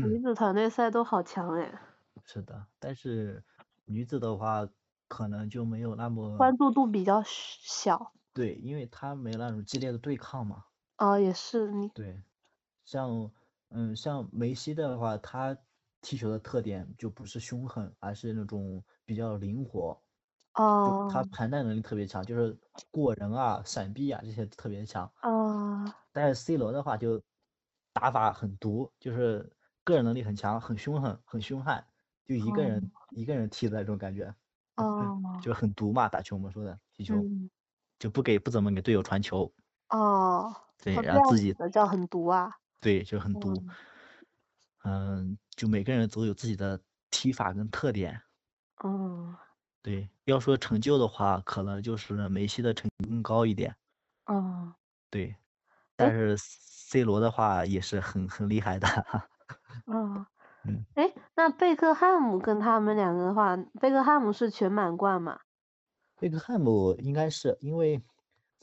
[0.01, 1.71] 女子团队赛都好强哎。
[2.25, 3.43] 是的，但是
[3.85, 4.67] 女子的话，
[5.07, 8.13] 可能就没有那么关注度比较小。
[8.35, 10.65] 对，因为她没有那种激烈的对抗嘛。
[10.99, 11.93] 哦，也是你。
[11.95, 12.23] 对，
[12.85, 13.31] 像
[13.73, 15.57] 嗯，像梅西的话，他
[16.01, 19.99] 踢球的特点就不是凶狠，而是那种比较灵活。
[20.53, 21.09] 哦。
[21.11, 22.55] 他盘带能力特别强，就是
[22.91, 25.11] 过人啊、闪避啊这些特别强。
[25.23, 25.91] 哦。
[26.11, 27.21] 但是 C 罗的话就
[27.93, 29.51] 打法很毒，就是
[29.83, 31.83] 个人能力很强，很凶狠，很凶悍，
[32.25, 34.33] 就一个人一个人踢的那种感觉，
[34.75, 37.15] 哦， 就很毒嘛，打球我们说的踢球，
[37.97, 39.51] 就不给不怎么给队友传球，
[39.89, 40.53] 哦，
[40.83, 42.51] 对，然后自己叫很毒啊，
[42.83, 43.63] 对，就很毒，
[44.83, 46.79] 嗯，就每个人都有自己的
[47.09, 48.21] 踢法跟特点，
[48.77, 49.35] 哦，
[49.81, 53.75] 对，要说成就的话，可能就是梅西的成就更高一点，
[54.25, 54.75] 哦，
[55.09, 55.35] 对。
[55.95, 58.87] 但是 C 罗的话也是很很厉害的，
[59.85, 60.25] 哦，
[60.65, 65.39] 嗯，哎，那贝克汉姆跟他们两个的话，贝克汉姆是全满贯嘛？
[66.17, 68.01] 贝克汉姆应该是因为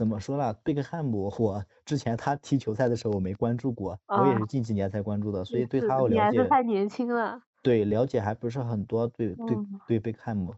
[0.01, 0.51] 怎么说呢？
[0.65, 6.43] 贝克汉姆我之前他踢球赛的时候我没关注过，我也是近几年才关注的，所以对他我了解。
[6.49, 7.43] 太年轻了。
[7.63, 10.55] 对，了解还不是很多，对对对，贝克汉姆，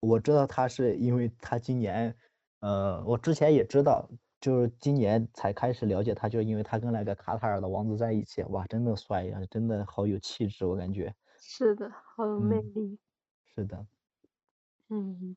[0.00, 2.12] 我知道他是因为他今年，
[2.58, 4.08] 呃，我之前也知道。
[4.40, 11.14] 就是今年才开始了解他，就因为他跟那个卡塔尔的王子在一起，哇，真的帅呀，真的好有气质，我感觉。
[11.38, 12.98] 是的，好有魅力。
[13.54, 13.86] 是的。
[14.88, 15.36] 嗯，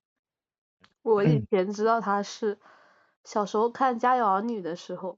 [1.03, 2.57] 我以前知道他是
[3.25, 5.17] 小时候看《家有儿女》的时候，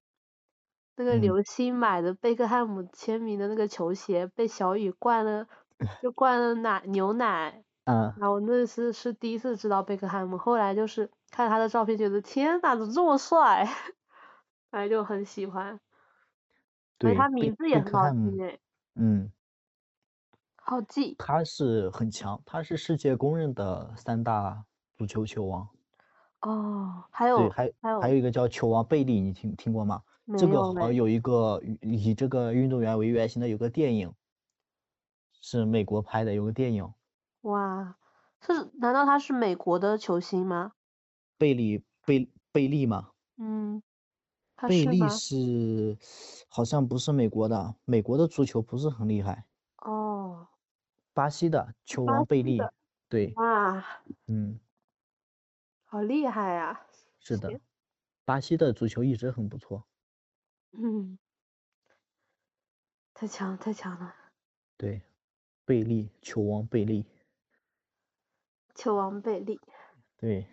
[0.96, 5.48] 那个刘星买的贝克汉姆签名的那个球鞋被小雨灌了，
[6.02, 7.64] 就灌了奶牛奶。
[7.86, 8.14] 嗯。
[8.16, 11.12] 然后那次是第一次知道贝克汉姆，后来就是。
[11.30, 13.68] 看他的照片，觉得天哪，怎么这么帅？
[14.72, 15.78] 反正就很喜欢。
[16.98, 18.62] 对，他名字也很好听诶。
[18.96, 19.30] 嗯。
[20.56, 21.16] 好记。
[21.20, 24.64] 他是很强，他是世界公认的三大
[24.98, 25.77] 足球球王。
[26.42, 30.04] 哦，还有还还有还有一个叫球王贝利，你听听过吗？
[30.38, 34.14] 这个好像有一个以这个运动员为原型的有个电影，
[35.42, 36.94] 是美国拍的，有个电影。
[37.42, 37.96] 哇，
[38.42, 38.70] 是？
[38.74, 40.74] 难道他是美国的球星吗？
[41.38, 43.12] 贝利贝贝利吗？
[43.38, 43.82] 嗯，
[44.68, 45.98] 贝利是
[46.50, 49.46] 好像不是美国的，美国的足球不是很厉害。
[49.78, 50.48] 哦，
[51.14, 52.60] 巴西的球王贝利，
[53.08, 53.34] 对。
[53.38, 53.84] 哇。
[54.28, 54.60] 嗯。
[55.90, 56.86] 好厉害呀！
[57.20, 57.60] 是的，
[58.26, 59.86] 巴西的足球一直很不错。
[60.74, 61.18] 嗯。
[63.14, 64.14] 太强太强了。
[64.78, 65.02] 对，
[65.66, 67.06] 贝利球王贝利。
[68.76, 69.60] 球王贝利。
[70.18, 70.46] 对。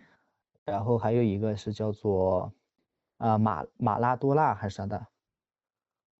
[0.63, 2.53] 然后还有一个是叫做，
[3.17, 5.07] 啊马马拉多纳还是啥的？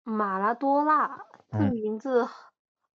[0.03, 2.27] 马拉多纳，这名字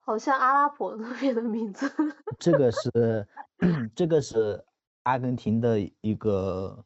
[0.00, 1.90] 好像阿拉伯那边的名字。
[2.38, 3.28] 这个是
[3.94, 4.62] 这个是
[5.08, 6.84] 阿根廷的一个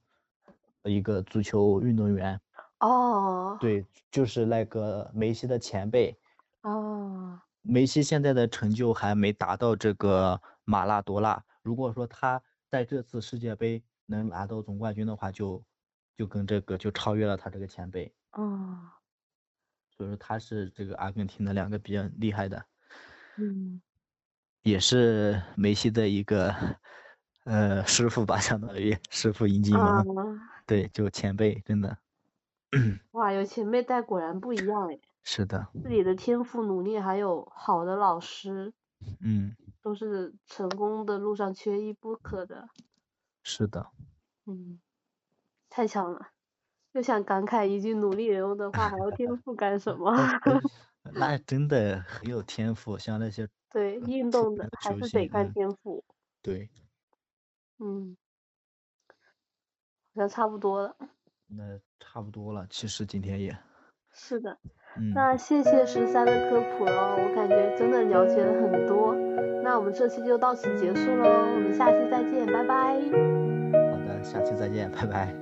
[0.85, 2.41] 一个足球运动员。
[2.79, 3.57] 哦。
[3.61, 6.16] 对，就是那个梅西的前辈。
[6.62, 7.41] 哦。
[7.62, 11.43] 梅西现在的成就还没达到这个马拉多纳。
[11.62, 15.61] 如果说他在这次世界杯能拿到总冠军的话，就
[16.16, 18.14] 就跟这个就超越了他这个前辈。
[18.33, 18.79] 哦。
[19.97, 22.64] 所以说他是这个阿根廷的两个比较厉害的。
[23.39, 23.83] 嗯。
[24.62, 26.55] 也是梅西的一个
[27.45, 30.40] 呃师傅吧，相当于师傅引进门。
[30.66, 31.99] 对，就前辈，真的。
[33.12, 34.99] 哇，有前辈带果然不一样哎。
[35.24, 38.72] 是的，自己的天赋、努力，还有好的老师，
[39.20, 42.68] 嗯，都是成功的路上缺一不可的。
[43.45, 43.86] 是的，
[44.47, 44.80] 嗯，
[45.70, 46.30] 太强了，
[46.93, 50.12] 又想感慨一句：努力人用的话，还要天赋干什么？
[51.14, 56.05] 那真的很有天赋，像那些对运动的还是得看天赋。
[56.40, 56.68] 对，
[57.83, 58.16] 嗯，
[60.14, 60.97] 好像差不多了。
[61.49, 63.57] 那差不多了，其实今天也。
[64.12, 64.59] 是的。
[65.14, 69.14] 那谢谢十三的科普喽，我感觉真的了解了很多。
[69.62, 72.95] 那我们这期就到此结束喽，我们下期再见，拜拜。
[73.01, 75.41] 好的，下期再见，拜拜。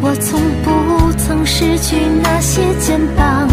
[0.00, 3.47] 我从不曾失去那些肩膀。